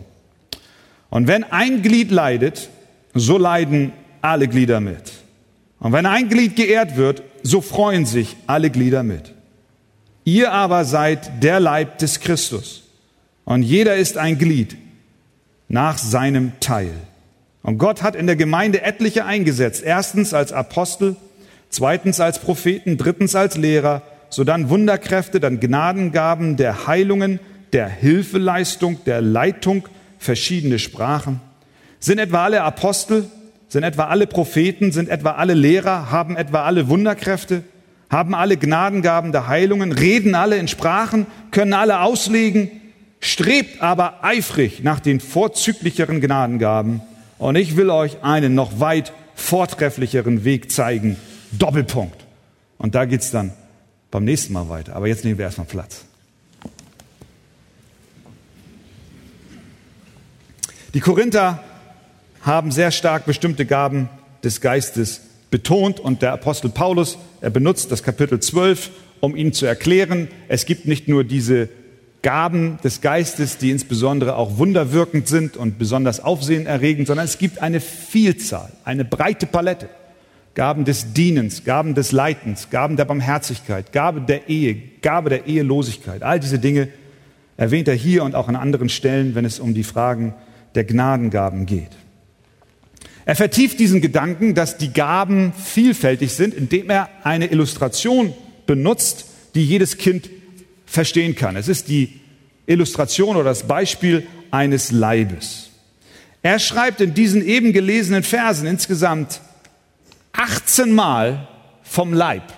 Und 1.08 1.28
wenn 1.28 1.44
ein 1.44 1.80
Glied 1.80 2.10
leidet, 2.10 2.68
so 3.14 3.38
leiden 3.38 3.92
alle 4.20 4.48
Glieder 4.48 4.80
mit. 4.80 5.12
Und 5.78 5.92
wenn 5.92 6.04
ein 6.06 6.28
Glied 6.28 6.56
geehrt 6.56 6.96
wird, 6.96 7.22
so 7.42 7.60
freuen 7.60 8.04
sich 8.04 8.36
alle 8.46 8.68
Glieder 8.70 9.02
mit. 9.02 9.32
Ihr 10.24 10.52
aber 10.52 10.84
seid 10.84 11.42
der 11.42 11.60
Leib 11.60 11.98
des 11.98 12.18
Christus. 12.20 12.82
Und 13.44 13.62
jeder 13.62 13.94
ist 13.94 14.18
ein 14.18 14.38
Glied 14.38 14.76
nach 15.68 15.98
seinem 15.98 16.58
Teil. 16.58 16.92
Und 17.62 17.78
Gott 17.78 18.02
hat 18.02 18.16
in 18.16 18.26
der 18.26 18.36
Gemeinde 18.36 18.82
etliche 18.82 19.24
eingesetzt. 19.24 19.84
Erstens 19.84 20.34
als 20.34 20.52
Apostel, 20.52 21.14
zweitens 21.70 22.20
als 22.20 22.38
Propheten, 22.38 22.96
drittens 22.96 23.34
als 23.34 23.56
Lehrer, 23.56 24.02
sodann 24.30 24.68
Wunderkräfte, 24.68 25.40
dann 25.40 25.60
Gnadengaben 25.60 26.56
der 26.56 26.86
Heilungen, 26.86 27.40
der 27.72 27.88
Hilfeleistung, 27.88 29.04
der 29.04 29.20
Leitung, 29.20 29.88
verschiedene 30.18 30.78
Sprachen. 30.78 31.40
Sind 32.00 32.18
etwa 32.18 32.44
alle 32.44 32.62
Apostel, 32.62 33.24
sind 33.68 33.82
etwa 33.82 34.04
alle 34.04 34.26
Propheten, 34.26 34.92
sind 34.92 35.08
etwa 35.08 35.32
alle 35.32 35.54
Lehrer, 35.54 36.10
haben 36.10 36.36
etwa 36.36 36.64
alle 36.64 36.88
Wunderkräfte, 36.88 37.62
haben 38.10 38.34
alle 38.34 38.56
Gnadengaben 38.56 39.32
der 39.32 39.48
Heilungen, 39.48 39.92
reden 39.92 40.34
alle 40.34 40.56
in 40.58 40.68
Sprachen, 40.68 41.26
können 41.50 41.72
alle 41.72 42.00
auslegen, 42.00 42.70
strebt 43.20 43.82
aber 43.82 44.22
eifrig 44.22 44.82
nach 44.82 45.00
den 45.00 45.20
vorzüglicheren 45.20 46.20
Gnadengaben. 46.20 47.02
Und 47.38 47.56
ich 47.56 47.76
will 47.76 47.90
euch 47.90 48.22
einen 48.22 48.54
noch 48.54 48.80
weit 48.80 49.12
vortrefflicheren 49.34 50.44
Weg 50.44 50.70
zeigen. 50.70 51.16
Doppelpunkt. 51.52 52.24
Und 52.78 52.94
da 52.94 53.04
geht's 53.04 53.30
dann 53.30 53.52
beim 54.10 54.24
nächsten 54.24 54.52
Mal 54.52 54.68
weiter. 54.68 54.96
Aber 54.96 55.06
jetzt 55.06 55.24
nehmen 55.24 55.38
wir 55.38 55.44
erstmal 55.44 55.66
Platz. 55.66 56.04
Die 60.94 61.00
Korinther 61.00 61.62
haben 62.42 62.70
sehr 62.70 62.90
stark 62.90 63.26
bestimmte 63.26 63.66
Gaben 63.66 64.08
des 64.44 64.60
Geistes 64.60 65.20
betont 65.50 66.00
und 66.00 66.22
der 66.22 66.32
Apostel 66.32 66.70
Paulus, 66.70 67.18
er 67.40 67.50
benutzt 67.50 67.92
das 67.92 68.02
Kapitel 68.02 68.40
12, 68.40 68.90
um 69.20 69.36
ihnen 69.36 69.52
zu 69.52 69.66
erklären, 69.66 70.28
es 70.48 70.66
gibt 70.66 70.86
nicht 70.86 71.08
nur 71.08 71.24
diese 71.24 71.68
Gaben 72.22 72.78
des 72.82 73.00
Geistes, 73.00 73.58
die 73.58 73.70
insbesondere 73.70 74.36
auch 74.36 74.58
wunderwirkend 74.58 75.28
sind 75.28 75.56
und 75.56 75.78
besonders 75.78 76.20
aufsehenerregend, 76.20 77.06
sondern 77.06 77.26
es 77.26 77.38
gibt 77.38 77.60
eine 77.60 77.80
Vielzahl, 77.80 78.72
eine 78.84 79.04
breite 79.04 79.46
Palette. 79.46 79.88
Gaben 80.56 80.86
des 80.86 81.12
Dienens, 81.12 81.64
Gaben 81.64 81.94
des 81.94 82.12
Leitens, 82.12 82.70
Gaben 82.70 82.96
der 82.96 83.04
Barmherzigkeit, 83.04 83.92
Gabe 83.92 84.22
der 84.22 84.48
Ehe, 84.48 84.74
Gabe 85.02 85.28
der 85.28 85.46
Ehelosigkeit. 85.46 86.22
All 86.22 86.40
diese 86.40 86.58
Dinge 86.58 86.88
erwähnt 87.58 87.88
er 87.88 87.94
hier 87.94 88.24
und 88.24 88.34
auch 88.34 88.48
an 88.48 88.56
anderen 88.56 88.88
Stellen, 88.88 89.34
wenn 89.34 89.44
es 89.44 89.60
um 89.60 89.74
die 89.74 89.84
Fragen 89.84 90.34
der 90.74 90.84
Gnadengaben 90.84 91.66
geht. 91.66 91.90
Er 93.26 93.36
vertieft 93.36 93.78
diesen 93.78 94.00
Gedanken, 94.00 94.54
dass 94.54 94.78
die 94.78 94.94
Gaben 94.94 95.52
vielfältig 95.52 96.32
sind, 96.32 96.54
indem 96.54 96.88
er 96.88 97.10
eine 97.22 97.50
Illustration 97.50 98.32
benutzt, 98.66 99.26
die 99.54 99.64
jedes 99.64 99.98
Kind 99.98 100.30
verstehen 100.86 101.34
kann. 101.34 101.56
Es 101.56 101.68
ist 101.68 101.88
die 101.88 102.18
Illustration 102.64 103.36
oder 103.36 103.44
das 103.44 103.64
Beispiel 103.64 104.26
eines 104.50 104.90
Leibes. 104.90 105.68
Er 106.40 106.58
schreibt 106.58 107.02
in 107.02 107.12
diesen 107.12 107.46
eben 107.46 107.74
gelesenen 107.74 108.22
Versen 108.22 108.66
insgesamt 108.66 109.42
18 110.36 110.92
Mal 110.92 111.48
vom 111.82 112.12
Leib. 112.12 112.52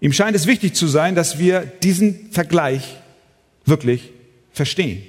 Ihm 0.00 0.12
scheint 0.12 0.34
es 0.34 0.46
wichtig 0.46 0.74
zu 0.74 0.86
sein, 0.86 1.14
dass 1.14 1.38
wir 1.38 1.60
diesen 1.60 2.30
Vergleich 2.32 2.96
wirklich 3.66 4.10
verstehen. 4.52 5.02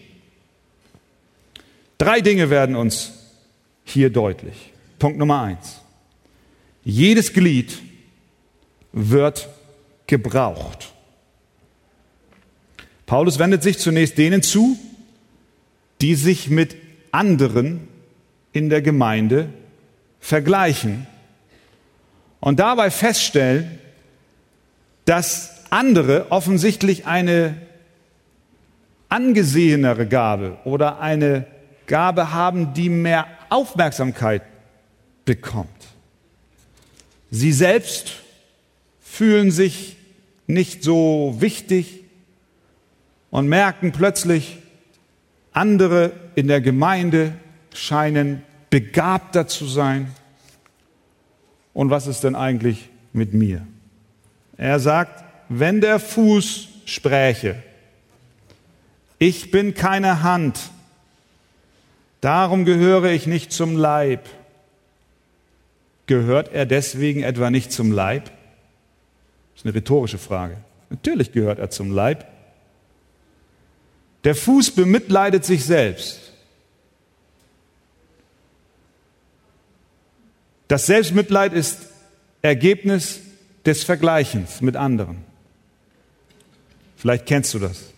Drei 1.97 2.21
Dinge 2.21 2.49
werden 2.49 2.75
uns 2.75 3.13
hier 3.83 4.09
deutlich. 4.09 4.73
Punkt 4.99 5.17
Nummer 5.17 5.41
eins. 5.41 5.81
Jedes 6.83 7.33
Glied 7.33 7.79
wird 8.91 9.47
gebraucht. 10.07 10.93
Paulus 13.05 13.39
wendet 13.39 13.63
sich 13.63 13.77
zunächst 13.77 14.17
denen 14.17 14.41
zu, 14.41 14.77
die 16.01 16.15
sich 16.15 16.49
mit 16.49 16.75
anderen 17.11 17.87
in 18.53 18.69
der 18.69 18.81
Gemeinde 18.81 19.53
vergleichen 20.21 21.07
und 22.39 22.59
dabei 22.59 22.89
feststellen, 22.91 23.79
dass 25.03 25.65
andere 25.71 26.31
offensichtlich 26.31 27.05
eine 27.07 27.57
angesehenere 29.09 30.07
Gabe 30.07 30.57
oder 30.63 31.01
eine 31.01 31.45
Gabe 31.87 32.31
haben, 32.31 32.73
die 32.73 32.87
mehr 32.87 33.27
Aufmerksamkeit 33.49 34.43
bekommt. 35.25 35.69
Sie 37.29 37.51
selbst 37.51 38.13
fühlen 39.01 39.51
sich 39.51 39.97
nicht 40.47 40.83
so 40.83 41.35
wichtig 41.39 42.05
und 43.29 43.47
merken 43.47 43.91
plötzlich, 43.91 44.59
andere 45.53 46.13
in 46.35 46.47
der 46.47 46.61
Gemeinde 46.61 47.33
scheinen 47.73 48.43
begabter 48.71 49.47
zu 49.47 49.67
sein. 49.67 50.11
Und 51.73 51.91
was 51.91 52.07
ist 52.07 52.23
denn 52.23 52.35
eigentlich 52.35 52.89
mit 53.13 53.35
mir? 53.35 53.67
Er 54.57 54.79
sagt, 54.79 55.23
wenn 55.49 55.81
der 55.81 55.99
Fuß 55.99 56.69
spräche, 56.85 57.61
ich 59.19 59.51
bin 59.51 59.75
keine 59.75 60.23
Hand, 60.23 60.71
darum 62.21 62.65
gehöre 62.65 63.11
ich 63.11 63.27
nicht 63.27 63.51
zum 63.51 63.77
Leib. 63.77 64.27
Gehört 66.07 66.51
er 66.53 66.65
deswegen 66.65 67.21
etwa 67.21 67.51
nicht 67.51 67.71
zum 67.71 67.91
Leib? 67.91 68.25
Das 68.25 69.61
ist 69.61 69.65
eine 69.65 69.75
rhetorische 69.75 70.17
Frage. 70.17 70.57
Natürlich 70.89 71.31
gehört 71.31 71.59
er 71.59 71.69
zum 71.69 71.91
Leib. 71.91 72.25
Der 74.23 74.35
Fuß 74.35 74.71
bemitleidet 74.71 75.45
sich 75.45 75.65
selbst. 75.65 76.30
Das 80.71 80.85
Selbstmitleid 80.85 81.51
ist 81.51 81.79
Ergebnis 82.41 83.19
des 83.65 83.83
Vergleichens 83.83 84.61
mit 84.61 84.77
anderen. 84.77 85.17
Vielleicht 86.95 87.25
kennst 87.25 87.53
du 87.53 87.59
das. 87.59 87.91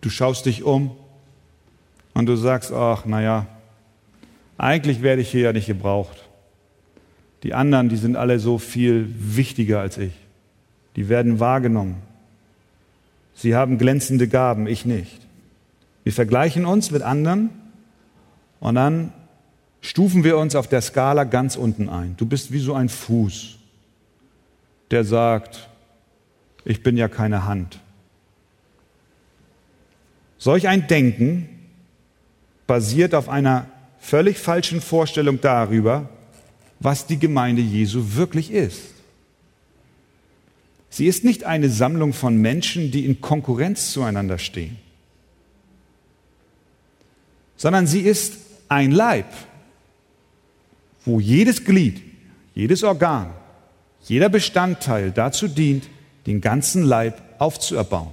Du 0.00 0.10
schaust 0.10 0.46
dich 0.46 0.64
um 0.64 0.96
und 2.12 2.26
du 2.26 2.34
sagst, 2.34 2.72
ach, 2.72 3.04
naja, 3.04 3.46
eigentlich 4.58 5.00
werde 5.00 5.22
ich 5.22 5.30
hier 5.30 5.42
ja 5.42 5.52
nicht 5.52 5.68
gebraucht. 5.68 6.16
Die 7.44 7.54
anderen, 7.54 7.88
die 7.88 7.98
sind 7.98 8.16
alle 8.16 8.40
so 8.40 8.58
viel 8.58 9.08
wichtiger 9.16 9.78
als 9.78 9.96
ich. 9.96 10.14
Die 10.96 11.08
werden 11.08 11.38
wahrgenommen. 11.38 12.02
Sie 13.36 13.54
haben 13.54 13.78
glänzende 13.78 14.26
Gaben, 14.26 14.66
ich 14.66 14.86
nicht. 14.86 15.20
Wir 16.02 16.12
vergleichen 16.12 16.66
uns 16.66 16.90
mit 16.90 17.02
anderen 17.02 17.50
und 18.58 18.74
dann 18.74 19.12
stufen 19.80 20.24
wir 20.24 20.36
uns 20.36 20.54
auf 20.54 20.68
der 20.68 20.82
Skala 20.82 21.24
ganz 21.24 21.56
unten 21.56 21.88
ein. 21.88 22.16
Du 22.16 22.26
bist 22.26 22.52
wie 22.52 22.60
so 22.60 22.74
ein 22.74 22.88
Fuß, 22.88 23.56
der 24.90 25.04
sagt, 25.04 25.68
ich 26.64 26.82
bin 26.82 26.96
ja 26.96 27.08
keine 27.08 27.46
Hand. 27.46 27.80
Solch 30.38 30.68
ein 30.68 30.86
Denken 30.86 31.48
basiert 32.66 33.14
auf 33.14 33.28
einer 33.28 33.66
völlig 33.98 34.38
falschen 34.38 34.80
Vorstellung 34.80 35.40
darüber, 35.40 36.08
was 36.78 37.06
die 37.06 37.18
Gemeinde 37.18 37.60
Jesu 37.60 38.14
wirklich 38.14 38.50
ist. 38.50 38.94
Sie 40.88 41.06
ist 41.06 41.24
nicht 41.24 41.44
eine 41.44 41.68
Sammlung 41.68 42.12
von 42.12 42.36
Menschen, 42.36 42.90
die 42.90 43.04
in 43.04 43.20
Konkurrenz 43.20 43.92
zueinander 43.92 44.38
stehen, 44.38 44.78
sondern 47.56 47.86
sie 47.86 48.00
ist 48.00 48.38
ein 48.68 48.90
Leib, 48.90 49.26
wo 51.04 51.20
jedes 51.20 51.64
Glied, 51.64 52.02
jedes 52.54 52.82
Organ, 52.82 53.32
jeder 54.04 54.28
Bestandteil 54.28 55.10
dazu 55.10 55.48
dient, 55.48 55.88
den 56.26 56.40
ganzen 56.40 56.82
Leib 56.82 57.22
aufzuerbauen. 57.38 58.12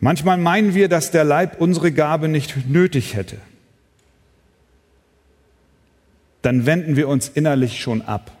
Manchmal 0.00 0.38
meinen 0.38 0.74
wir, 0.74 0.88
dass 0.88 1.10
der 1.10 1.24
Leib 1.24 1.60
unsere 1.60 1.92
Gabe 1.92 2.28
nicht 2.28 2.68
nötig 2.68 3.14
hätte. 3.14 3.36
Dann 6.40 6.64
wenden 6.64 6.96
wir 6.96 7.06
uns 7.06 7.28
innerlich 7.28 7.80
schon 7.80 8.00
ab. 8.00 8.32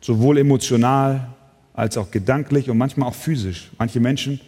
Sowohl 0.00 0.38
emotional 0.38 1.28
als 1.74 1.98
auch 1.98 2.10
gedanklich 2.10 2.70
und 2.70 2.78
manchmal 2.78 3.08
auch 3.10 3.14
physisch. 3.14 3.70
Manche 3.78 4.00
Menschen 4.00 4.40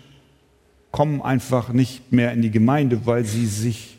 kommen 0.95 1.23
einfach 1.23 1.71
nicht 1.71 2.13
mehr 2.13 2.31
in 2.31 2.41
die 2.41 2.53
Gemeinde, 2.53 3.05
weil 3.05 3.25
sie 3.25 3.47
sich 3.47 3.97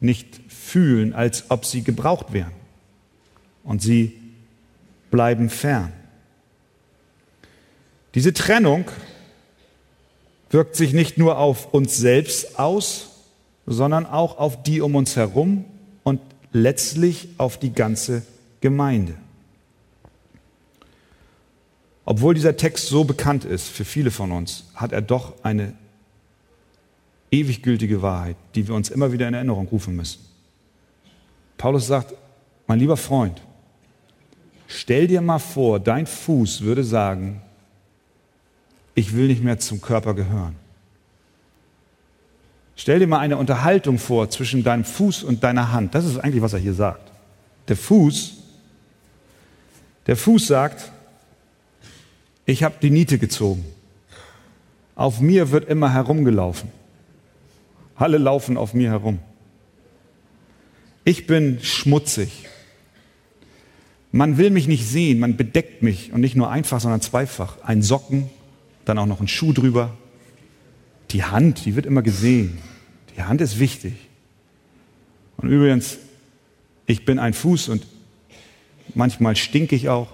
nicht 0.00 0.40
fühlen, 0.48 1.12
als 1.12 1.52
ob 1.52 1.64
sie 1.64 1.84
gebraucht 1.84 2.32
wären. 2.32 2.50
Und 3.62 3.80
sie 3.80 4.18
bleiben 5.12 5.48
fern. 5.48 5.92
Diese 8.16 8.32
Trennung 8.32 8.86
wirkt 10.50 10.74
sich 10.74 10.92
nicht 10.92 11.16
nur 11.16 11.38
auf 11.38 11.72
uns 11.72 11.96
selbst 11.96 12.58
aus, 12.58 13.10
sondern 13.66 14.04
auch 14.04 14.38
auf 14.38 14.64
die 14.64 14.80
um 14.80 14.96
uns 14.96 15.14
herum 15.14 15.64
und 16.02 16.20
letztlich 16.50 17.28
auf 17.38 17.56
die 17.56 17.72
ganze 17.72 18.22
Gemeinde. 18.60 19.14
Obwohl 22.08 22.34
dieser 22.34 22.56
Text 22.56 22.86
so 22.86 23.02
bekannt 23.02 23.44
ist 23.44 23.68
für 23.68 23.84
viele 23.84 24.12
von 24.12 24.30
uns, 24.30 24.64
hat 24.76 24.92
er 24.92 25.02
doch 25.02 25.34
eine 25.42 25.74
ewig 27.32 27.62
gültige 27.62 28.00
Wahrheit, 28.00 28.36
die 28.54 28.68
wir 28.68 28.76
uns 28.76 28.90
immer 28.90 29.10
wieder 29.10 29.26
in 29.26 29.34
Erinnerung 29.34 29.66
rufen 29.66 29.96
müssen. 29.96 30.20
Paulus 31.58 31.88
sagt, 31.88 32.14
mein 32.68 32.78
lieber 32.78 32.96
Freund, 32.96 33.42
stell 34.68 35.08
dir 35.08 35.20
mal 35.20 35.40
vor, 35.40 35.80
dein 35.80 36.06
Fuß 36.06 36.62
würde 36.62 36.84
sagen, 36.84 37.42
ich 38.94 39.14
will 39.14 39.26
nicht 39.26 39.42
mehr 39.42 39.58
zum 39.58 39.80
Körper 39.80 40.14
gehören. 40.14 40.54
Stell 42.76 43.00
dir 43.00 43.08
mal 43.08 43.18
eine 43.18 43.36
Unterhaltung 43.36 43.98
vor 43.98 44.30
zwischen 44.30 44.62
deinem 44.62 44.84
Fuß 44.84 45.24
und 45.24 45.42
deiner 45.42 45.72
Hand. 45.72 45.94
Das 45.94 46.04
ist 46.04 46.18
eigentlich, 46.18 46.42
was 46.42 46.52
er 46.52 46.60
hier 46.60 46.74
sagt. 46.74 47.10
Der 47.66 47.76
Fuß, 47.76 48.34
der 50.06 50.16
Fuß 50.16 50.46
sagt, 50.46 50.92
ich 52.46 52.62
habe 52.62 52.76
die 52.80 52.90
Niete 52.90 53.18
gezogen. 53.18 53.64
Auf 54.94 55.20
mir 55.20 55.50
wird 55.50 55.68
immer 55.68 55.92
herumgelaufen. 55.92 56.70
Alle 57.96 58.18
laufen 58.18 58.56
auf 58.56 58.72
mir 58.72 58.90
herum. 58.90 59.18
Ich 61.04 61.26
bin 61.26 61.58
schmutzig. 61.62 62.46
Man 64.12 64.38
will 64.38 64.50
mich 64.50 64.68
nicht 64.68 64.86
sehen, 64.86 65.18
man 65.18 65.36
bedeckt 65.36 65.82
mich 65.82 66.12
und 66.12 66.20
nicht 66.20 66.36
nur 66.36 66.50
einfach, 66.50 66.80
sondern 66.80 67.00
zweifach. 67.00 67.62
Ein 67.62 67.82
Socken, 67.82 68.30
dann 68.84 68.98
auch 68.98 69.06
noch 69.06 69.20
ein 69.20 69.28
Schuh 69.28 69.52
drüber. 69.52 69.96
Die 71.10 71.24
Hand, 71.24 71.64
die 71.66 71.76
wird 71.76 71.86
immer 71.86 72.02
gesehen. 72.02 72.58
Die 73.16 73.22
Hand 73.22 73.40
ist 73.40 73.58
wichtig. 73.58 73.94
Und 75.36 75.50
übrigens, 75.50 75.98
ich 76.86 77.04
bin 77.04 77.18
ein 77.18 77.34
Fuß 77.34 77.68
und 77.68 77.86
manchmal 78.94 79.36
stinke 79.36 79.76
ich 79.76 79.88
auch 79.88 80.08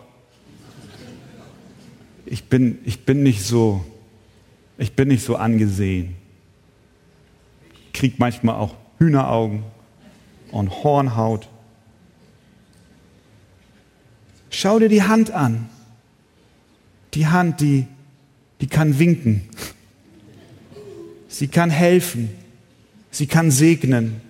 ich 2.32 2.44
bin, 2.44 2.78
ich 2.86 3.04
bin 3.04 3.22
nicht 3.22 3.44
so, 3.44 3.84
ich 4.78 4.94
bin 4.94 5.08
nicht 5.08 5.22
so 5.22 5.36
angesehen. 5.36 6.16
Krieg 7.92 8.18
manchmal 8.18 8.54
auch 8.54 8.74
Hühneraugen 8.98 9.64
und 10.50 10.70
Hornhaut. 10.82 11.46
Schau 14.48 14.78
dir 14.78 14.88
die 14.88 15.02
Hand 15.02 15.30
an. 15.30 15.68
Die 17.12 17.26
Hand, 17.26 17.60
die, 17.60 17.86
die 18.62 18.66
kann 18.66 18.98
winken. 18.98 19.50
Sie 21.28 21.48
kann 21.48 21.68
helfen. 21.68 22.30
Sie 23.10 23.26
kann 23.26 23.50
segnen. 23.50 24.22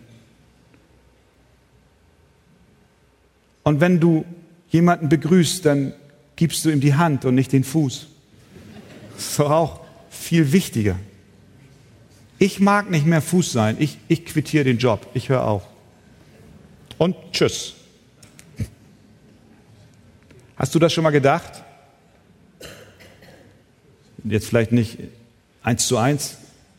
Und 3.63 3.81
wenn 3.81 4.01
du 4.01 4.25
jemanden 4.71 5.09
begrüßt, 5.09 5.65
dann 5.65 5.93
gibst 6.37 6.65
du 6.65 6.71
ihm 6.71 6.81
die 6.81 6.95
Hand 6.95 7.25
und 7.25 7.35
nicht 7.35 7.53
den 7.53 7.65
Fuß. 7.65 8.07
Das 9.15 9.27
ist 9.27 9.39
doch 9.39 9.51
auch 9.51 9.81
viel 10.11 10.53
wichtiger. 10.53 10.97
Ich 12.39 12.59
mag 12.59 12.91
nicht 12.91 13.07
mehr 13.07 13.23
Fuß 13.23 13.53
sein. 13.53 13.77
Ich, 13.79 13.99
ich 14.09 14.25
quittiere 14.25 14.65
den 14.65 14.79
Job. 14.79 15.07
Ich 15.15 15.29
höre 15.29 15.45
auf. 15.45 15.63
Und 16.99 17.17
tschüss. 17.33 17.75
Hast 20.57 20.75
du 20.75 20.79
das 20.79 20.93
schon 20.93 21.05
mal 21.05 21.11
gedacht? 21.11 21.63
Jetzt 24.25 24.47
vielleicht 24.47 24.73
nicht 24.73 24.99
eins 25.63 25.87
zu 25.87 25.97
eins 25.97 26.37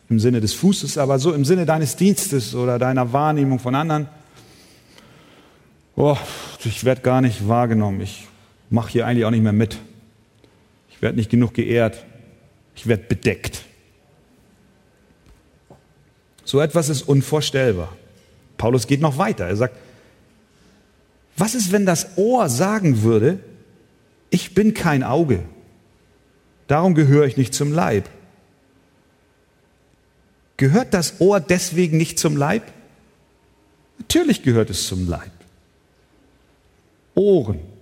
im 0.08 0.20
Sinne 0.20 0.40
des 0.40 0.54
Fußes, 0.54 0.98
aber 0.98 1.18
so 1.18 1.32
im 1.32 1.44
Sinne 1.44 1.66
deines 1.66 1.96
Dienstes 1.96 2.54
oder 2.54 2.78
deiner 2.78 3.12
Wahrnehmung 3.12 3.58
von 3.58 3.74
anderen. 3.74 4.08
Oh, 5.96 6.16
ich 6.64 6.84
werde 6.84 7.02
gar 7.02 7.20
nicht 7.20 7.48
wahrgenommen. 7.48 8.00
Ich 8.00 8.26
mache 8.74 8.90
hier 8.90 9.06
eigentlich 9.06 9.24
auch 9.24 9.30
nicht 9.30 9.42
mehr 9.42 9.52
mit. 9.52 9.78
Ich 10.90 11.00
werde 11.00 11.16
nicht 11.16 11.30
genug 11.30 11.54
geehrt. 11.54 12.04
Ich 12.76 12.86
werde 12.86 13.04
bedeckt. 13.04 13.62
So 16.44 16.60
etwas 16.60 16.88
ist 16.88 17.02
unvorstellbar. 17.02 17.96
Paulus 18.58 18.86
geht 18.86 19.00
noch 19.00 19.16
weiter. 19.16 19.46
Er 19.46 19.56
sagt, 19.56 19.76
Was 21.36 21.54
ist, 21.54 21.72
wenn 21.72 21.86
das 21.86 22.16
Ohr 22.16 22.48
sagen 22.48 23.02
würde, 23.02 23.40
ich 24.30 24.54
bin 24.54 24.74
kein 24.74 25.02
Auge, 25.02 25.42
darum 26.66 26.94
gehöre 26.94 27.26
ich 27.26 27.36
nicht 27.36 27.54
zum 27.54 27.72
Leib? 27.72 28.08
Gehört 30.56 30.94
das 30.94 31.20
Ohr 31.20 31.40
deswegen 31.40 31.96
nicht 31.96 32.18
zum 32.18 32.36
Leib? 32.36 32.62
Natürlich 33.98 34.42
gehört 34.42 34.70
es 34.70 34.86
zum 34.86 35.08
Leib. 35.08 35.32
Ohren. 37.14 37.73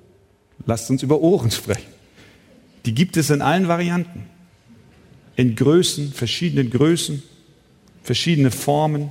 Lasst 0.66 0.90
uns 0.90 1.02
über 1.02 1.20
Ohren 1.20 1.50
sprechen. 1.52 1.92
Die 2.86 2.94
gibt 2.94 3.16
es 3.16 3.30
in 3.30 3.42
allen 3.42 3.68
Varianten. 3.68 4.24
In 5.36 5.56
Größen, 5.56 6.12
verschiedenen 6.12 6.70
Größen, 6.70 7.22
verschiedene 8.02 8.50
Formen. 8.50 9.10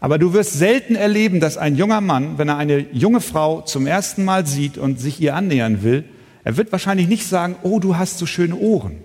Aber 0.00 0.18
du 0.18 0.34
wirst 0.34 0.52
selten 0.52 0.96
erleben, 0.96 1.40
dass 1.40 1.56
ein 1.56 1.76
junger 1.76 2.00
Mann, 2.00 2.36
wenn 2.36 2.48
er 2.48 2.58
eine 2.58 2.86
junge 2.92 3.20
Frau 3.20 3.62
zum 3.62 3.86
ersten 3.86 4.24
Mal 4.24 4.46
sieht 4.46 4.76
und 4.76 5.00
sich 5.00 5.20
ihr 5.20 5.34
annähern 5.34 5.82
will, 5.82 6.04
er 6.42 6.58
wird 6.58 6.72
wahrscheinlich 6.72 7.08
nicht 7.08 7.26
sagen, 7.26 7.56
oh, 7.62 7.80
du 7.80 7.96
hast 7.96 8.18
so 8.18 8.26
schöne 8.26 8.56
Ohren. 8.56 8.98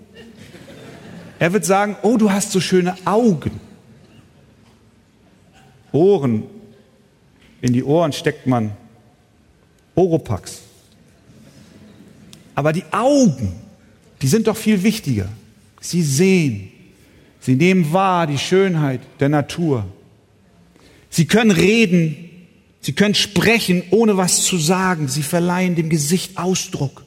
Er 1.38 1.54
wird 1.54 1.64
sagen, 1.64 1.96
oh, 2.02 2.18
du 2.18 2.30
hast 2.30 2.52
so 2.52 2.60
schöne 2.60 2.94
Augen. 3.06 3.60
Ohren. 5.90 6.44
In 7.62 7.72
die 7.72 7.82
Ohren 7.82 8.12
steckt 8.12 8.46
man 8.46 8.72
Oropax. 9.94 10.60
Aber 12.54 12.72
die 12.72 12.84
Augen, 12.90 13.52
die 14.22 14.28
sind 14.28 14.46
doch 14.46 14.56
viel 14.56 14.82
wichtiger. 14.82 15.28
Sie 15.80 16.02
sehen, 16.02 16.70
sie 17.40 17.54
nehmen 17.54 17.92
wahr 17.92 18.26
die 18.26 18.38
Schönheit 18.38 19.00
der 19.18 19.28
Natur. 19.28 19.86
Sie 21.08 21.26
können 21.26 21.50
reden, 21.50 22.30
sie 22.80 22.92
können 22.92 23.14
sprechen, 23.14 23.82
ohne 23.90 24.16
was 24.16 24.42
zu 24.44 24.58
sagen. 24.58 25.08
Sie 25.08 25.22
verleihen 25.22 25.74
dem 25.74 25.88
Gesicht 25.88 26.36
Ausdruck. 26.36 27.02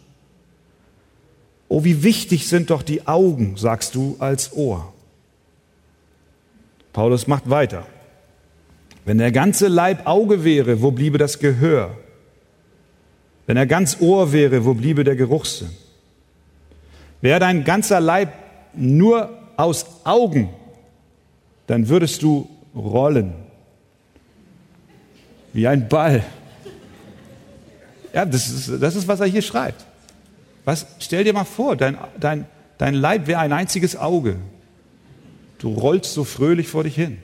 Oh, 1.69 1.83
wie 1.83 2.03
wichtig 2.03 2.47
sind 2.47 2.69
doch 2.69 2.83
die 2.83 3.07
Augen, 3.07 3.55
sagst 3.57 3.95
du, 3.95 4.15
als 4.19 4.53
Ohr. 4.53 4.93
Paulus 6.91 7.27
macht 7.27 7.49
weiter. 7.49 7.87
Wenn 9.05 9.17
der 9.17 9.31
ganze 9.31 9.67
Leib 9.67 10.05
Auge 10.05 10.43
wäre, 10.43 10.81
wo 10.81 10.91
bliebe 10.91 11.17
das 11.17 11.39
Gehör? 11.39 11.97
Wenn 13.45 13.57
er 13.57 13.65
ganz 13.65 13.97
Ohr 13.99 14.31
wäre, 14.31 14.65
wo 14.65 14.73
bliebe 14.73 15.03
der 15.03 15.15
Geruchssinn? 15.15 15.69
Wäre 17.21 17.39
dein 17.39 17.63
ganzer 17.63 17.99
Leib 17.99 18.33
nur 18.73 19.37
aus 19.57 19.85
Augen, 20.03 20.49
dann 21.67 21.87
würdest 21.87 22.21
du 22.21 22.49
rollen. 22.75 23.33
Wie 25.53 25.67
ein 25.67 25.87
Ball. 25.87 26.23
Ja, 28.13 28.25
das 28.25 28.49
ist, 28.49 28.81
das 28.81 28.95
ist 28.95 29.07
was 29.07 29.19
er 29.19 29.27
hier 29.27 29.41
schreibt. 29.41 29.85
Was, 30.65 30.85
stell 30.99 31.23
dir 31.23 31.33
mal 31.33 31.43
vor, 31.43 31.75
dein, 31.75 31.97
dein, 32.19 32.45
dein 32.77 32.93
Leib 32.93 33.27
wäre 33.27 33.39
ein 33.39 33.51
einziges 33.51 33.95
Auge. 33.95 34.37
Du 35.59 35.73
rollst 35.73 36.13
so 36.13 36.23
fröhlich 36.23 36.67
vor 36.67 36.83
dich 36.83 36.95
hin. 36.95 37.17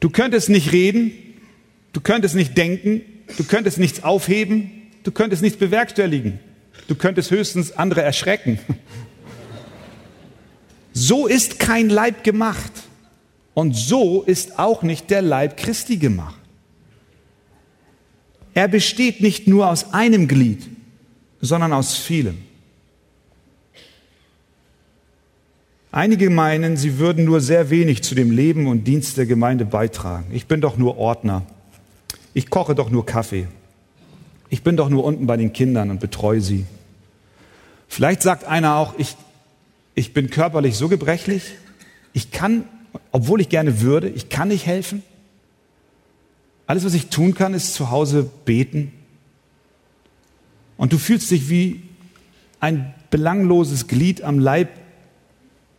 Du 0.00 0.10
könntest 0.10 0.48
nicht 0.48 0.72
reden, 0.72 1.12
du 1.96 2.02
könntest 2.02 2.34
nicht 2.34 2.58
denken, 2.58 3.00
du 3.38 3.44
könntest 3.44 3.78
nichts 3.78 4.04
aufheben, 4.04 4.70
du 5.02 5.10
könntest 5.10 5.40
nichts 5.40 5.58
bewerkstelligen. 5.58 6.38
Du 6.88 6.94
könntest 6.94 7.30
höchstens 7.30 7.72
andere 7.72 8.02
erschrecken. 8.02 8.58
So 10.92 11.26
ist 11.26 11.58
kein 11.58 11.88
Leib 11.88 12.22
gemacht. 12.22 12.70
Und 13.54 13.74
so 13.74 14.22
ist 14.22 14.58
auch 14.58 14.82
nicht 14.82 15.08
der 15.10 15.22
Leib 15.22 15.56
Christi 15.56 15.96
gemacht. 15.96 16.38
Er 18.52 18.68
besteht 18.68 19.22
nicht 19.22 19.48
nur 19.48 19.70
aus 19.70 19.94
einem 19.94 20.28
Glied, 20.28 20.66
sondern 21.40 21.72
aus 21.72 21.96
vielem. 21.96 22.36
Einige 25.90 26.28
meinen, 26.28 26.76
sie 26.76 26.98
würden 26.98 27.24
nur 27.24 27.40
sehr 27.40 27.70
wenig 27.70 28.02
zu 28.02 28.14
dem 28.14 28.30
Leben 28.30 28.66
und 28.66 28.84
Dienst 28.84 29.16
der 29.16 29.24
Gemeinde 29.24 29.64
beitragen. 29.64 30.26
Ich 30.32 30.46
bin 30.46 30.60
doch 30.60 30.76
nur 30.76 30.98
Ordner. 30.98 31.46
Ich 32.36 32.50
koche 32.50 32.74
doch 32.74 32.90
nur 32.90 33.06
Kaffee. 33.06 33.48
Ich 34.50 34.62
bin 34.62 34.76
doch 34.76 34.90
nur 34.90 35.04
unten 35.04 35.26
bei 35.26 35.38
den 35.38 35.54
Kindern 35.54 35.88
und 35.88 36.00
betreue 36.00 36.42
sie. 36.42 36.66
Vielleicht 37.88 38.20
sagt 38.20 38.44
einer 38.44 38.76
auch, 38.76 38.92
ich, 38.98 39.16
ich 39.94 40.12
bin 40.12 40.28
körperlich 40.28 40.76
so 40.76 40.90
gebrechlich, 40.90 41.54
ich 42.12 42.32
kann, 42.32 42.64
obwohl 43.10 43.40
ich 43.40 43.48
gerne 43.48 43.80
würde, 43.80 44.10
ich 44.10 44.28
kann 44.28 44.48
nicht 44.48 44.66
helfen. 44.66 45.02
Alles, 46.66 46.84
was 46.84 46.92
ich 46.92 47.08
tun 47.08 47.32
kann, 47.32 47.54
ist 47.54 47.72
zu 47.72 47.90
Hause 47.90 48.28
beten. 48.44 48.92
Und 50.76 50.92
du 50.92 50.98
fühlst 50.98 51.30
dich 51.30 51.48
wie 51.48 51.84
ein 52.60 52.92
belangloses 53.08 53.88
Glied 53.88 54.20
am 54.20 54.40
Leib 54.40 54.68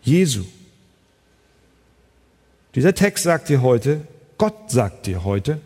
Jesu. 0.01 0.43
Dieser 2.73 2.95
Text 2.95 3.25
sagt 3.25 3.47
dir 3.47 3.61
heute, 3.61 4.07
Gott 4.39 4.71
sagt 4.71 5.05
dir 5.05 5.23
heute, 5.23 5.61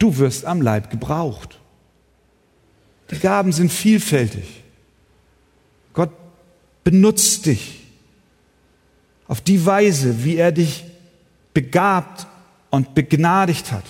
du 0.00 0.18
wirst 0.18 0.44
am 0.44 0.60
Leib 0.60 0.90
gebraucht. 0.90 1.60
Die 3.12 3.18
Gaben 3.18 3.52
sind 3.52 3.72
vielfältig. 3.72 4.62
Gott 5.92 6.10
benutzt 6.82 7.46
dich 7.46 7.80
auf 9.28 9.40
die 9.40 9.64
Weise, 9.64 10.24
wie 10.24 10.36
er 10.36 10.50
dich 10.50 10.84
begabt 11.54 12.26
und 12.70 12.94
begnadigt 12.94 13.70
hat. 13.70 13.84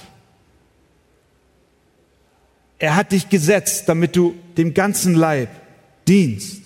Er 2.79 2.97
hat 2.97 3.13
dich 3.13 3.29
gesetzt, 3.29 3.89
damit 3.89 4.17
du 4.17 4.35
dem 4.57 4.75
ganzen 4.75 5.15
Leib 5.15 5.51
dienst. 6.09 6.63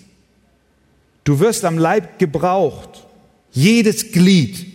Du 1.25 1.39
wirst 1.39 1.65
am 1.65 1.77
Leib 1.77 2.19
gebraucht. 2.19 3.05
Jedes 3.51 4.11
Glied 4.11 4.65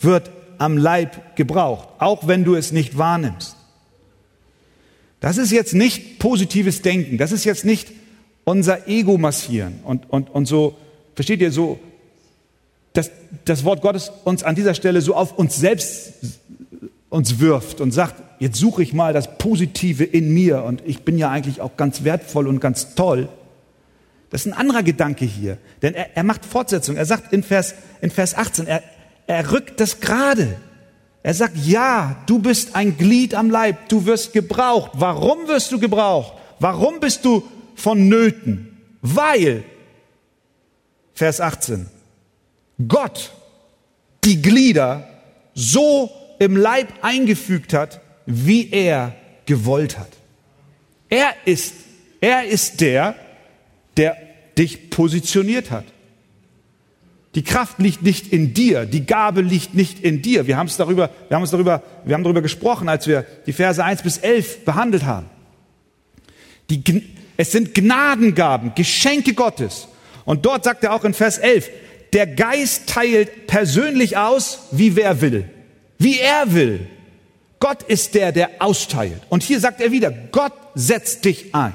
wird 0.00 0.30
am 0.56 0.78
Leib 0.78 1.36
gebraucht, 1.36 1.88
auch 1.98 2.26
wenn 2.26 2.44
du 2.44 2.54
es 2.54 2.72
nicht 2.72 2.96
wahrnimmst. 2.96 3.57
Das 5.20 5.36
ist 5.36 5.50
jetzt 5.50 5.74
nicht 5.74 6.18
positives 6.18 6.82
Denken, 6.82 7.18
das 7.18 7.32
ist 7.32 7.44
jetzt 7.44 7.64
nicht 7.64 7.88
unser 8.44 8.88
Ego 8.88 9.18
massieren 9.18 9.80
und, 9.84 10.10
und, 10.10 10.30
und 10.30 10.46
so, 10.46 10.76
versteht 11.14 11.40
ihr, 11.40 11.52
so, 11.52 11.78
dass 12.92 13.10
das 13.44 13.64
Wort 13.64 13.82
Gottes 13.82 14.10
uns 14.24 14.42
an 14.42 14.54
dieser 14.54 14.74
Stelle 14.74 15.00
so 15.02 15.14
auf 15.14 15.36
uns 15.36 15.56
selbst 15.56 16.12
uns 17.10 17.40
wirft 17.40 17.80
und 17.80 17.92
sagt, 17.92 18.22
jetzt 18.38 18.58
suche 18.58 18.82
ich 18.82 18.92
mal 18.92 19.12
das 19.12 19.38
Positive 19.38 20.04
in 20.04 20.32
mir 20.32 20.62
und 20.62 20.82
ich 20.86 21.02
bin 21.02 21.18
ja 21.18 21.30
eigentlich 21.30 21.60
auch 21.60 21.76
ganz 21.76 22.04
wertvoll 22.04 22.46
und 22.46 22.60
ganz 22.60 22.94
toll. 22.94 23.28
Das 24.30 24.44
ist 24.44 24.52
ein 24.52 24.58
anderer 24.58 24.82
Gedanke 24.82 25.24
hier, 25.24 25.58
denn 25.80 25.94
er, 25.94 26.16
er 26.16 26.22
macht 26.22 26.44
Fortsetzung. 26.44 26.96
Er 26.96 27.06
sagt 27.06 27.32
in 27.32 27.42
Vers, 27.42 27.74
in 28.00 28.10
Vers 28.10 28.36
18, 28.36 28.66
er, 28.66 28.82
er 29.26 29.52
rückt 29.52 29.80
das 29.80 30.00
gerade. 30.00 30.56
Er 31.28 31.34
sagt, 31.34 31.58
ja, 31.58 32.16
du 32.24 32.38
bist 32.38 32.74
ein 32.74 32.96
Glied 32.96 33.34
am 33.34 33.50
Leib, 33.50 33.90
du 33.90 34.06
wirst 34.06 34.32
gebraucht. 34.32 34.92
Warum 34.94 35.46
wirst 35.46 35.70
du 35.70 35.78
gebraucht? 35.78 36.32
Warum 36.58 37.00
bist 37.00 37.22
du 37.22 37.46
vonnöten? 37.74 38.78
Weil, 39.02 39.62
Vers 41.12 41.42
18, 41.42 41.90
Gott 42.88 43.30
die 44.24 44.40
Glieder 44.40 45.06
so 45.52 46.10
im 46.38 46.56
Leib 46.56 46.88
eingefügt 47.02 47.74
hat, 47.74 48.00
wie 48.24 48.70
er 48.70 49.14
gewollt 49.44 49.98
hat. 49.98 50.08
Er 51.10 51.34
ist, 51.44 51.74
er 52.22 52.46
ist 52.46 52.80
der, 52.80 53.14
der 53.98 54.16
dich 54.56 54.88
positioniert 54.88 55.70
hat. 55.70 55.84
Die 57.38 57.44
Kraft 57.44 57.78
liegt 57.78 58.02
nicht 58.02 58.32
in 58.32 58.52
dir, 58.52 58.84
die 58.84 59.06
Gabe 59.06 59.42
liegt 59.42 59.72
nicht 59.72 60.00
in 60.00 60.22
dir. 60.22 60.48
Wir 60.48 60.56
haben 60.56 60.66
es 60.66 60.76
darüber, 60.76 61.08
wir 61.28 61.36
haben 61.36 61.44
es 61.44 61.52
darüber, 61.52 61.84
wir 62.04 62.14
haben 62.16 62.24
darüber 62.24 62.42
gesprochen, 62.42 62.88
als 62.88 63.06
wir 63.06 63.24
die 63.46 63.52
Verse 63.52 63.84
1 63.84 64.02
bis 64.02 64.18
11 64.18 64.64
behandelt 64.64 65.04
haben. 65.04 65.26
Die, 66.68 66.82
es 67.36 67.52
sind 67.52 67.76
Gnadengaben, 67.76 68.74
Geschenke 68.74 69.34
Gottes. 69.34 69.86
Und 70.24 70.46
dort 70.46 70.64
sagt 70.64 70.82
er 70.82 70.92
auch 70.92 71.04
in 71.04 71.14
Vers 71.14 71.38
11, 71.38 71.70
der 72.12 72.26
Geist 72.26 72.88
teilt 72.88 73.46
persönlich 73.46 74.16
aus, 74.16 74.58
wie 74.72 74.96
wer 74.96 75.20
will. 75.20 75.48
Wie 75.96 76.18
er 76.18 76.52
will. 76.52 76.88
Gott 77.60 77.84
ist 77.84 78.16
der, 78.16 78.32
der 78.32 78.50
austeilt. 78.58 79.22
Und 79.28 79.44
hier 79.44 79.60
sagt 79.60 79.80
er 79.80 79.92
wieder, 79.92 80.10
Gott 80.10 80.54
setzt 80.74 81.24
dich 81.24 81.54
ein. 81.54 81.74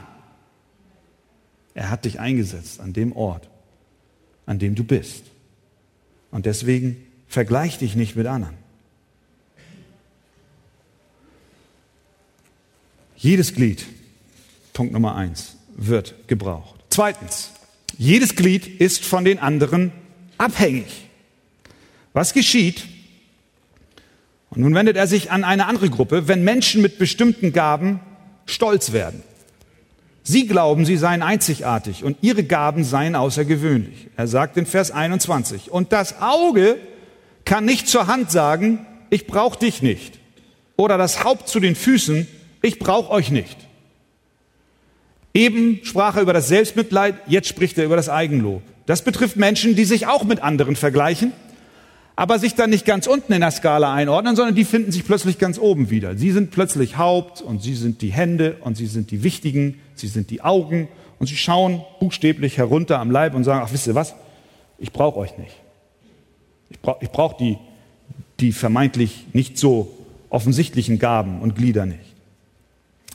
Er 1.74 1.90
hat 1.90 2.04
dich 2.04 2.20
eingesetzt 2.20 2.82
an 2.82 2.92
dem 2.92 3.16
Ort, 3.16 3.48
an 4.46 4.60
dem 4.60 4.76
du 4.76 4.84
bist. 4.84 5.32
Und 6.34 6.48
deswegen 6.48 6.98
vergleich 7.28 7.78
dich 7.78 7.96
nicht 7.96 8.16
mit 8.16 8.26
anderen. 8.26 8.58
Jedes 13.16 13.54
Glied, 13.54 13.86
Punkt 14.74 14.94
Nummer 14.94 15.16
eins, 15.16 15.58
wird 15.76 16.16
gebraucht. 16.28 16.84
Zweitens, 16.90 17.52
jedes 18.00 18.36
Glied 18.36 18.66
ist 18.82 19.06
von 19.06 19.24
den 19.24 19.38
anderen 19.38 19.92
abhängig. 20.40 21.08
Was 22.14 22.34
geschieht? 22.34 22.84
Und 24.50 24.62
nun 24.62 24.74
wendet 24.74 24.98
er 24.98 25.06
sich 25.06 25.30
an 25.30 25.44
eine 25.44 25.68
andere 25.68 25.92
Gruppe, 25.92 26.28
wenn 26.28 26.44
Menschen 26.44 26.82
mit 26.82 26.98
bestimmten 26.98 27.54
Gaben 27.54 28.00
stolz 28.48 28.92
werden. 28.92 29.22
Sie 30.24 30.48
glauben, 30.48 30.86
sie 30.86 30.96
seien 30.96 31.22
einzigartig 31.22 32.04
und 32.04 32.18
ihre 32.22 32.44
Gaben 32.44 32.86
seien 32.86 33.16
außergewöhnlich. 33.16 34.08
Er 34.16 34.28
sagt 34.28 34.56
in 34.56 34.66
Vers 34.66 34.92
21, 34.92 35.70
und 35.70 35.92
das 35.92 36.22
Auge 36.22 36.78
kann 37.44 37.66
nicht 37.66 37.90
zur 37.90 38.08
Hand 38.08 38.32
sagen, 38.32 38.86
ich 39.10 39.28
brauche 39.28 39.60
dich 39.60 39.82
nicht. 39.82 40.20
Oder 40.78 40.98
das 40.98 41.26
Haupt 41.26 41.50
zu 41.50 41.60
den 41.60 41.76
Füßen, 41.76 42.28
ich 42.62 42.80
brauche 42.80 43.12
euch 43.12 43.32
nicht. 43.32 43.58
Eben 45.34 45.82
sprach 45.84 46.16
er 46.16 46.22
über 46.22 46.34
das 46.34 46.48
Selbstmitleid, 46.48 47.16
jetzt 47.28 47.50
spricht 47.50 47.78
er 47.78 47.86
über 47.86 47.98
das 47.98 48.08
Eigenlob. 48.08 48.62
Das 48.86 49.02
betrifft 49.02 49.36
Menschen, 49.36 49.76
die 49.76 49.86
sich 49.86 50.08
auch 50.08 50.24
mit 50.24 50.42
anderen 50.42 50.76
vergleichen, 50.76 51.34
aber 52.16 52.38
sich 52.38 52.56
dann 52.56 52.70
nicht 52.70 52.86
ganz 52.86 53.08
unten 53.08 53.34
in 53.34 53.42
der 53.42 53.52
Skala 53.52 53.94
einordnen, 53.94 54.36
sondern 54.36 54.56
die 54.56 54.66
finden 54.66 54.92
sich 54.92 55.06
plötzlich 55.06 55.40
ganz 55.40 55.58
oben 55.58 55.90
wieder. 55.90 56.16
Sie 56.16 56.32
sind 56.32 56.52
plötzlich 56.52 56.98
Haupt 56.98 57.42
und 57.42 57.64
sie 57.64 57.76
sind 57.76 58.02
die 58.02 58.12
Hände 58.12 58.58
und 58.62 58.78
sie 58.78 58.86
sind 58.86 59.10
die 59.12 59.24
Wichtigen, 59.24 59.80
sie 59.96 60.08
sind 60.08 60.30
die 60.30 60.42
Augen 60.42 60.88
und 61.20 61.28
sie 61.28 61.38
schauen 61.38 61.82
buchstäblich 62.00 62.58
herunter 62.58 63.00
am 63.00 63.10
Leib 63.10 63.34
und 63.34 63.44
sagen, 63.44 63.64
ach 63.66 63.74
wisst 63.74 63.88
ihr 63.88 63.96
was, 63.96 64.14
ich 64.78 64.92
brauche 64.92 65.20
euch 65.20 65.38
nicht. 65.38 65.56
Ich 66.70 66.80
brauche 66.80 67.06
brauch 67.08 67.34
die, 67.34 67.58
die 68.40 68.52
vermeintlich 68.52 69.26
nicht 69.34 69.58
so 69.58 69.98
offensichtlichen 70.30 71.00
Gaben 71.00 71.42
und 71.42 71.56
Glieder 71.56 71.86
nicht. 71.86 72.14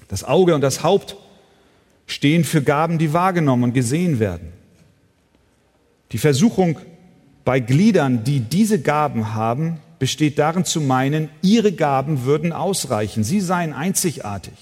Das 0.08 0.24
Auge 0.24 0.54
und 0.54 0.60
das 0.60 0.82
Haupt 0.82 1.16
stehen 2.06 2.44
für 2.44 2.62
Gaben, 2.62 2.98
die 2.98 3.12
wahrgenommen 3.12 3.64
und 3.64 3.72
gesehen 3.74 4.18
werden. 4.18 4.52
Die 6.12 6.18
Versuchung 6.18 6.78
bei 7.48 7.60
Gliedern, 7.60 8.24
die 8.24 8.40
diese 8.40 8.78
Gaben 8.78 9.32
haben, 9.32 9.78
besteht 9.98 10.38
darin 10.38 10.66
zu 10.66 10.82
meinen, 10.82 11.30
ihre 11.40 11.72
Gaben 11.72 12.24
würden 12.24 12.52
ausreichen, 12.52 13.24
sie 13.24 13.40
seien 13.40 13.72
einzigartig 13.72 14.52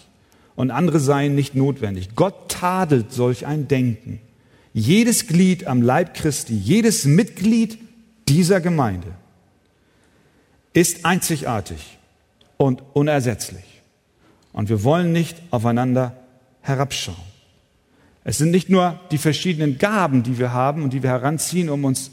und 0.55 0.71
andere 0.71 1.01
seien 1.01 1.35
nicht 1.35 1.57
notwendig. 1.57 2.11
Gott 2.15 2.49
tadelt 2.49 3.13
solch 3.13 3.45
ein 3.45 3.67
Denken. 3.67 4.21
Jedes 4.73 5.27
Glied 5.27 5.67
am 5.67 5.83
Leib 5.83 6.15
Christi, 6.15 6.55
jedes 6.55 7.07
Mitglied 7.07 7.77
dieser 8.29 8.61
Gemeinde 8.61 9.09
ist 10.73 11.05
einzigartig 11.05 11.99
und 12.57 12.85
unersetzlich. 12.93 13.83
Und 14.53 14.69
wir 14.69 14.85
wollen 14.85 15.11
nicht 15.11 15.43
aufeinander 15.51 16.17
herabschauen. 16.61 17.17
Es 18.23 18.39
sind 18.39 18.53
nicht 18.53 18.71
nur 18.71 19.01
die 19.11 19.19
verschiedenen 19.19 19.77
Gaben, 19.77 20.23
die 20.23 20.39
wir 20.39 20.53
haben 20.53 20.85
und 20.85 20.93
die 20.93 21.03
wir 21.03 21.11
heranziehen, 21.11 21.69
um 21.69 21.85
uns 21.85 22.13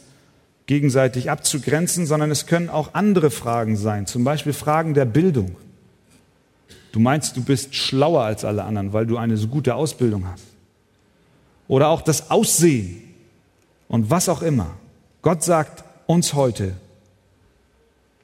gegenseitig 0.66 1.30
abzugrenzen, 1.30 2.06
sondern 2.06 2.32
es 2.32 2.46
können 2.46 2.70
auch 2.70 2.94
andere 2.94 3.32
Fragen 3.32 3.76
sein, 3.76 4.08
zum 4.08 4.24
Beispiel 4.24 4.54
Fragen 4.54 4.94
der 4.94 5.06
Bildung. 5.06 5.56
Du 6.92 7.00
meinst, 7.00 7.36
du 7.36 7.44
bist 7.44 7.76
schlauer 7.76 8.24
als 8.24 8.46
alle 8.46 8.64
anderen, 8.64 8.94
weil 8.94 9.06
du 9.06 9.18
eine 9.18 9.36
so 9.38 9.48
gute 9.48 9.76
Ausbildung 9.76 10.28
hast. 10.28 10.46
Oder 11.68 11.90
auch 11.90 12.02
das 12.02 12.30
Aussehen 12.30 13.02
und 13.88 14.10
was 14.10 14.30
auch 14.30 14.42
immer. 14.42 14.76
Gott 15.22 15.44
sagt 15.44 15.84
uns 16.06 16.34
heute, 16.34 16.74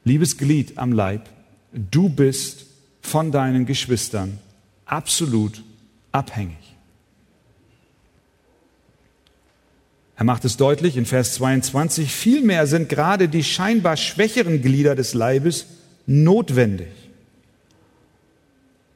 liebes 0.03 0.37
Glied 0.37 0.77
am 0.77 0.91
Leib, 0.91 1.29
du 1.73 2.09
bist 2.09 2.65
von 3.01 3.31
deinen 3.31 3.65
Geschwistern 3.65 4.37
absolut 4.85 5.63
abhängig. 6.11 6.68
Er 10.20 10.26
macht 10.26 10.43
es 10.43 10.57
deutlich 10.57 10.97
in 10.97 11.05
Vers 11.05 11.36
22, 11.36 12.11
vielmehr 12.11 12.67
sind 12.67 12.89
gerade 12.89 13.30
die 13.30 13.41
scheinbar 13.41 13.95
schwächeren 13.95 14.61
Glieder 14.61 14.93
des 14.93 15.13
Leibes 15.13 15.65
notwendig. 16.07 16.89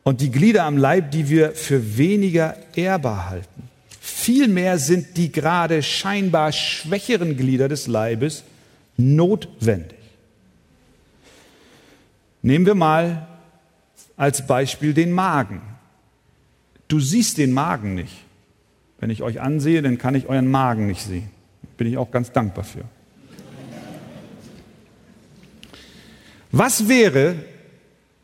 Und 0.04 0.20
die 0.20 0.32
Glieder 0.32 0.66
am 0.66 0.76
Leib, 0.76 1.12
die 1.12 1.30
wir 1.30 1.54
für 1.54 1.98
weniger 1.98 2.58
ehrbar 2.76 3.30
halten. 3.30 3.70
Vielmehr 4.02 4.78
sind 4.78 5.16
die 5.16 5.32
gerade 5.32 5.82
scheinbar 5.82 6.52
schwächeren 6.52 7.38
Glieder 7.38 7.70
des 7.70 7.88
Leibes 7.88 8.44
notwendig. 8.98 10.00
Nehmen 12.42 12.66
wir 12.66 12.76
mal 12.76 13.30
als 14.18 14.46
Beispiel 14.46 14.94
den 14.94 15.14
Magen. 15.14 15.62
Du 16.90 17.00
siehst 17.00 17.38
den 17.38 17.54
Magen 17.54 17.96
nicht. 17.96 18.26
Wenn 19.04 19.10
ich 19.10 19.22
euch 19.22 19.42
ansehe, 19.42 19.82
dann 19.82 19.98
kann 19.98 20.16
ich 20.16 20.30
euren 20.30 20.50
Magen 20.50 20.88
nicht 20.88 21.02
sehen. 21.02 21.30
Bin 21.76 21.88
ich 21.88 21.98
auch 21.98 22.10
ganz 22.10 22.32
dankbar 22.32 22.64
für. 22.64 22.86
Was 26.54 26.88
wäre, 26.88 27.36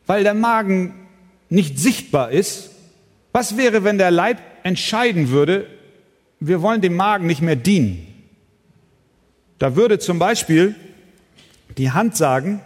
weil 0.08 0.24
der 0.24 0.34
Magen 0.34 0.94
nicht 1.50 1.78
sichtbar 1.78 2.32
ist, 2.32 2.70
was 3.34 3.58
wäre, 3.58 3.84
wenn 3.84 3.98
der 3.98 4.10
Leib 4.10 4.38
entscheiden 4.64 5.32
würde, 5.32 5.68
wir 6.40 6.62
wollen 6.62 6.80
dem 6.80 6.96
Magen 6.96 7.28
nicht 7.28 7.42
mehr 7.42 7.58
dienen? 7.58 8.08
Da 9.58 9.76
würde 9.76 10.00
zum 10.00 10.18
Beispiel 10.18 10.76
die 11.78 11.92
Hand 11.92 12.16
sagen, 12.16 12.62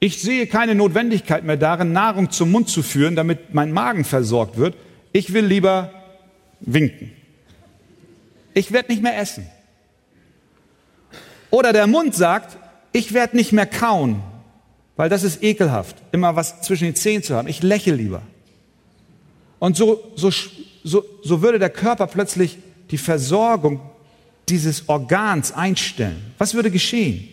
ich 0.00 0.20
sehe 0.20 0.48
keine 0.48 0.74
Notwendigkeit 0.74 1.44
mehr 1.44 1.56
darin, 1.56 1.92
Nahrung 1.92 2.32
zum 2.32 2.50
Mund 2.50 2.68
zu 2.68 2.82
führen, 2.82 3.14
damit 3.14 3.54
mein 3.54 3.70
Magen 3.70 4.02
versorgt 4.02 4.56
wird. 4.56 4.74
Ich 5.12 5.32
will 5.32 5.46
lieber 5.46 5.92
winken 6.58 7.12
ich 8.56 8.72
werde 8.72 8.90
nicht 8.90 9.02
mehr 9.02 9.18
essen. 9.18 9.46
Oder 11.50 11.74
der 11.74 11.86
Mund 11.86 12.14
sagt, 12.14 12.56
ich 12.90 13.12
werde 13.12 13.36
nicht 13.36 13.52
mehr 13.52 13.66
kauen, 13.66 14.22
weil 14.96 15.10
das 15.10 15.24
ist 15.24 15.42
ekelhaft, 15.42 15.96
immer 16.10 16.36
was 16.36 16.62
zwischen 16.62 16.84
den 16.84 16.94
Zähnen 16.94 17.22
zu 17.22 17.36
haben. 17.36 17.48
Ich 17.48 17.62
lächle 17.62 17.94
lieber. 17.94 18.22
Und 19.58 19.76
so, 19.76 20.10
so, 20.16 20.30
so, 20.84 21.04
so 21.22 21.42
würde 21.42 21.58
der 21.58 21.68
Körper 21.68 22.06
plötzlich 22.06 22.56
die 22.90 22.96
Versorgung 22.96 23.80
dieses 24.48 24.88
Organs 24.88 25.52
einstellen. 25.52 26.32
Was 26.38 26.54
würde 26.54 26.70
geschehen? 26.70 27.28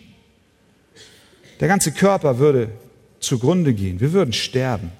Der 1.60 1.68
ganze 1.68 1.92
Körper 1.92 2.38
würde 2.38 2.70
zugrunde 3.20 3.72
gehen. 3.72 3.98
Wir 3.98 4.12
würden 4.12 4.34
sterben. 4.34 4.92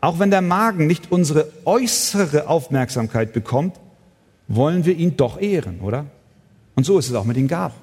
Auch 0.00 0.20
wenn 0.20 0.30
der 0.30 0.42
Magen 0.42 0.86
nicht 0.86 1.10
unsere 1.10 1.50
äußere 1.64 2.46
Aufmerksamkeit 2.46 3.32
bekommt, 3.32 3.80
wollen 4.48 4.84
wir 4.84 4.96
ihn 4.96 5.16
doch 5.16 5.40
ehren, 5.40 5.80
oder? 5.80 6.06
Und 6.74 6.84
so 6.84 6.98
ist 6.98 7.08
es 7.08 7.14
auch 7.14 7.24
mit 7.24 7.36
den 7.36 7.48
Gaben. 7.48 7.74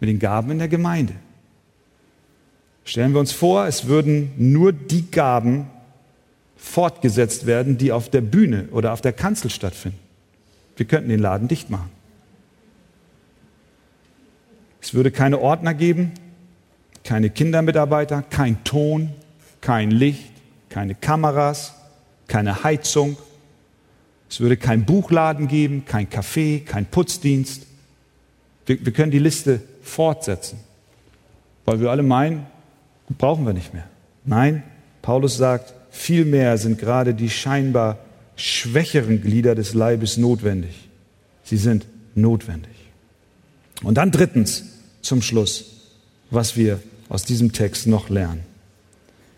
Mit 0.00 0.08
den 0.08 0.18
Gaben 0.18 0.50
in 0.50 0.58
der 0.58 0.68
Gemeinde. 0.68 1.14
Stellen 2.84 3.12
wir 3.12 3.20
uns 3.20 3.32
vor, 3.32 3.66
es 3.66 3.86
würden 3.86 4.32
nur 4.36 4.72
die 4.72 5.10
Gaben 5.10 5.66
fortgesetzt 6.56 7.46
werden, 7.46 7.78
die 7.78 7.92
auf 7.92 8.10
der 8.10 8.20
Bühne 8.20 8.68
oder 8.70 8.92
auf 8.92 9.00
der 9.00 9.12
Kanzel 9.12 9.50
stattfinden. 9.50 9.98
Wir 10.76 10.86
könnten 10.86 11.08
den 11.08 11.20
Laden 11.20 11.48
dicht 11.48 11.70
machen. 11.70 11.90
Es 14.80 14.94
würde 14.94 15.10
keine 15.10 15.40
Ordner 15.40 15.74
geben, 15.74 16.12
keine 17.02 17.30
Kindermitarbeiter, 17.30 18.22
kein 18.22 18.62
Ton, 18.62 19.10
kein 19.60 19.90
Licht, 19.90 20.30
keine 20.68 20.94
Kameras, 20.94 21.74
keine 22.28 22.62
Heizung, 22.62 23.16
es 24.28 24.40
würde 24.40 24.56
kein 24.56 24.84
Buchladen 24.84 25.48
geben, 25.48 25.84
kein 25.86 26.08
Café, 26.08 26.64
kein 26.64 26.86
Putzdienst. 26.86 27.62
Wir, 28.66 28.84
wir 28.84 28.92
können 28.92 29.12
die 29.12 29.18
Liste 29.18 29.60
fortsetzen, 29.82 30.58
weil 31.64 31.80
wir 31.80 31.90
alle 31.90 32.02
meinen, 32.02 32.46
brauchen 33.18 33.46
wir 33.46 33.52
nicht 33.52 33.72
mehr. 33.72 33.88
Nein, 34.24 34.62
Paulus 35.02 35.36
sagt, 35.36 35.74
vielmehr 35.90 36.58
sind 36.58 36.78
gerade 36.78 37.14
die 37.14 37.30
scheinbar 37.30 37.98
schwächeren 38.34 39.22
Glieder 39.22 39.54
des 39.54 39.72
Leibes 39.74 40.16
notwendig. 40.16 40.88
Sie 41.44 41.56
sind 41.56 41.86
notwendig. 42.14 42.72
Und 43.82 43.94
dann 43.94 44.10
drittens 44.10 44.64
zum 45.00 45.22
Schluss, 45.22 45.64
was 46.30 46.56
wir 46.56 46.80
aus 47.08 47.24
diesem 47.24 47.52
Text 47.52 47.86
noch 47.86 48.08
lernen. 48.08 48.42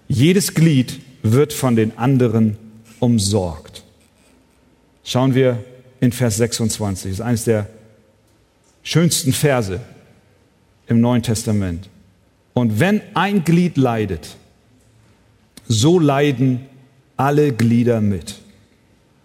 Jedes 0.08 0.54
Glied 0.54 1.00
wird 1.22 1.52
von 1.52 1.76
den 1.76 1.98
anderen 1.98 2.56
umsorgt. 2.98 3.84
Schauen 5.08 5.34
wir 5.34 5.64
in 6.00 6.12
Vers 6.12 6.36
26. 6.36 7.12
Das 7.12 7.18
ist 7.20 7.24
eines 7.24 7.44
der 7.44 7.66
schönsten 8.82 9.32
Verse 9.32 9.80
im 10.86 11.00
Neuen 11.00 11.22
Testament. 11.22 11.88
Und 12.52 12.78
wenn 12.78 13.00
ein 13.14 13.42
Glied 13.42 13.78
leidet, 13.78 14.36
so 15.66 15.98
leiden 15.98 16.66
alle 17.16 17.52
Glieder 17.52 18.02
mit. 18.02 18.34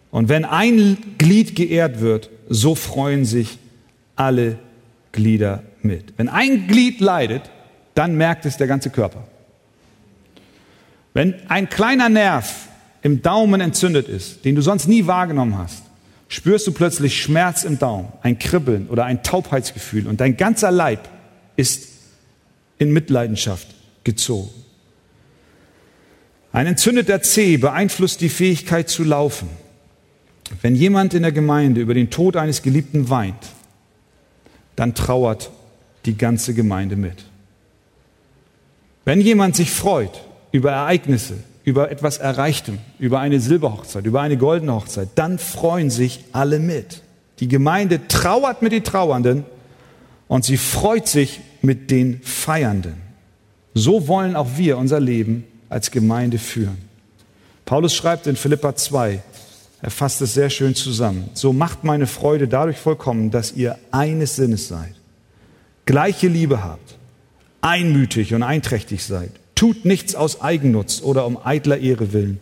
Und 0.09 0.29
wenn 0.29 0.45
ein 0.45 1.15
Glied 1.17 1.53
geehrt 1.53 1.99
wird, 1.99 2.29
so 2.47 2.75
freuen 2.75 3.25
sich 3.25 3.57
alle 4.15 4.59
Glieder 5.11 5.63
mit. 5.81 6.13
Wenn 6.15 6.29
ein 6.29 6.67
Glied 6.67 7.01
leidet, 7.01 7.51
dann 7.93 8.15
merkt 8.15 8.45
es 8.45 8.55
der 8.55 8.67
ganze 8.67 8.89
Körper. 8.89 9.27
Wenn 11.13 11.35
ein 11.49 11.67
kleiner 11.67 12.07
Nerv 12.07 12.69
im 13.03 13.21
Daumen 13.21 13.61
entzündet 13.61 14.07
ist, 14.07 14.45
den 14.45 14.55
du 14.55 14.61
sonst 14.61 14.87
nie 14.87 15.05
wahrgenommen 15.05 15.57
hast, 15.57 15.83
spürst 16.29 16.65
du 16.65 16.71
plötzlich 16.71 17.21
Schmerz 17.21 17.65
im 17.65 17.77
Daumen, 17.77 18.11
ein 18.23 18.39
Kribbeln 18.39 18.87
oder 18.87 19.05
ein 19.05 19.21
Taubheitsgefühl 19.21 20.07
und 20.07 20.21
dein 20.21 20.37
ganzer 20.37 20.71
Leib 20.71 21.07
ist 21.57 21.89
in 22.79 22.91
Mitleidenschaft 22.91 23.67
gezogen. 24.03 24.49
Ein 26.53 26.67
entzündeter 26.67 27.21
Zeh 27.21 27.57
beeinflusst 27.57 28.21
die 28.21 28.29
Fähigkeit 28.29 28.89
zu 28.89 29.03
laufen. 29.03 29.49
Wenn 30.61 30.75
jemand 30.75 31.13
in 31.13 31.23
der 31.23 31.31
Gemeinde 31.31 31.81
über 31.81 31.93
den 31.93 32.09
Tod 32.09 32.37
eines 32.37 32.61
Geliebten 32.61 33.09
weint, 33.09 33.35
dann 34.75 34.95
trauert 34.95 35.51
die 36.05 36.17
ganze 36.17 36.53
Gemeinde 36.53 36.95
mit. 36.95 37.25
Wenn 39.03 39.19
jemand 39.19 39.55
sich 39.55 39.71
freut 39.71 40.21
über 40.51 40.71
Ereignisse, 40.71 41.35
über 41.63 41.91
etwas 41.91 42.17
Erreichtem, 42.17 42.79
über 42.99 43.19
eine 43.19 43.39
Silberhochzeit, 43.39 44.05
über 44.05 44.21
eine 44.21 44.37
goldene 44.37 44.73
Hochzeit, 44.73 45.09
dann 45.15 45.39
freuen 45.39 45.89
sich 45.89 46.25
alle 46.33 46.59
mit. 46.59 47.01
Die 47.39 47.47
Gemeinde 47.47 48.07
trauert 48.07 48.61
mit 48.61 48.71
den 48.71 48.83
Trauernden 48.83 49.45
und 50.27 50.43
sie 50.45 50.57
freut 50.57 51.07
sich 51.07 51.39
mit 51.61 51.89
den 51.89 52.21
Feiernden. 52.21 52.95
So 53.73 54.07
wollen 54.07 54.35
auch 54.35 54.57
wir 54.57 54.77
unser 54.77 54.99
Leben 54.99 55.45
als 55.69 55.89
Gemeinde 55.89 56.37
führen. 56.37 56.77
Paulus 57.65 57.95
schreibt 57.95 58.27
in 58.27 58.35
Philippa 58.35 58.75
2, 58.75 59.21
er 59.81 59.91
fasst 59.91 60.21
es 60.21 60.33
sehr 60.33 60.49
schön 60.49 60.75
zusammen. 60.75 61.29
So 61.33 61.51
macht 61.51 61.83
meine 61.83 62.07
Freude 62.07 62.47
dadurch 62.47 62.77
vollkommen, 62.77 63.31
dass 63.31 63.53
ihr 63.53 63.77
eines 63.91 64.35
Sinnes 64.35 64.67
seid, 64.67 64.93
gleiche 65.85 66.27
Liebe 66.27 66.63
habt, 66.63 66.97
einmütig 67.61 68.33
und 68.33 68.43
einträchtig 68.43 69.03
seid. 69.03 69.31
Tut 69.55 69.85
nichts 69.85 70.15
aus 70.15 70.41
Eigennutz 70.41 71.01
oder 71.01 71.25
um 71.25 71.37
eitler 71.43 71.77
Ehre 71.77 72.13
willen, 72.13 72.39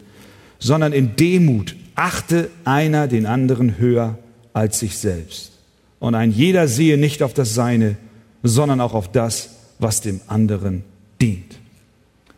sondern 0.59 0.93
in 0.93 1.15
Demut 1.15 1.75
achte 1.95 2.49
einer 2.65 3.07
den 3.07 3.25
anderen 3.25 3.77
höher 3.77 4.17
als 4.53 4.79
sich 4.79 4.97
selbst. 4.97 5.51
Und 5.99 6.15
ein 6.15 6.31
jeder 6.31 6.67
sehe 6.67 6.97
nicht 6.97 7.21
auf 7.21 7.33
das 7.33 7.53
Seine, 7.53 7.97
sondern 8.43 8.81
auch 8.81 8.93
auf 8.93 9.11
das, 9.11 9.49
was 9.79 10.01
dem 10.01 10.21
anderen 10.27 10.83
dient. 11.21 11.59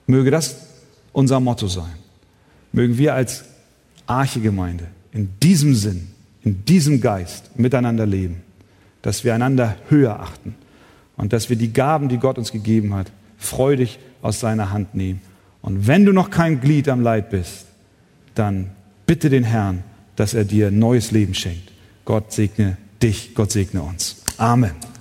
Möge 0.07 0.31
das 0.31 0.57
unser 1.13 1.39
Motto 1.39 1.67
sein. 1.67 1.93
Mögen 2.71 2.97
wir 2.97 3.13
als 3.13 3.45
Archegemeinde 4.05 4.87
in 5.11 5.29
diesem 5.41 5.75
Sinn, 5.75 6.09
in 6.43 6.65
diesem 6.65 6.99
Geist 6.99 7.57
miteinander 7.57 8.05
leben, 8.05 8.41
dass 9.01 9.23
wir 9.23 9.33
einander 9.33 9.77
höher 9.89 10.19
achten 10.19 10.55
und 11.15 11.31
dass 11.31 11.49
wir 11.49 11.55
die 11.55 11.71
Gaben, 11.71 12.09
die 12.09 12.17
Gott 12.17 12.37
uns 12.37 12.51
gegeben 12.51 12.93
hat, 12.93 13.11
freudig 13.37 13.99
aus 14.23 14.39
seiner 14.39 14.71
Hand 14.71 14.95
nehmen. 14.95 15.21
Und 15.61 15.85
wenn 15.85 16.05
du 16.05 16.11
noch 16.11 16.31
kein 16.31 16.59
Glied 16.59 16.89
am 16.89 17.01
Leib 17.01 17.29
bist, 17.29 17.67
dann 18.33 18.71
bitte 19.05 19.29
den 19.29 19.43
Herrn, 19.43 19.83
dass 20.15 20.33
er 20.33 20.45
dir 20.45 20.71
neues 20.71 21.11
Leben 21.11 21.35
schenkt. 21.35 21.71
Gott 22.05 22.33
segne 22.33 22.77
dich, 23.01 23.35
Gott 23.35 23.51
segne 23.51 23.83
uns. 23.83 24.23
Amen. 24.37 24.92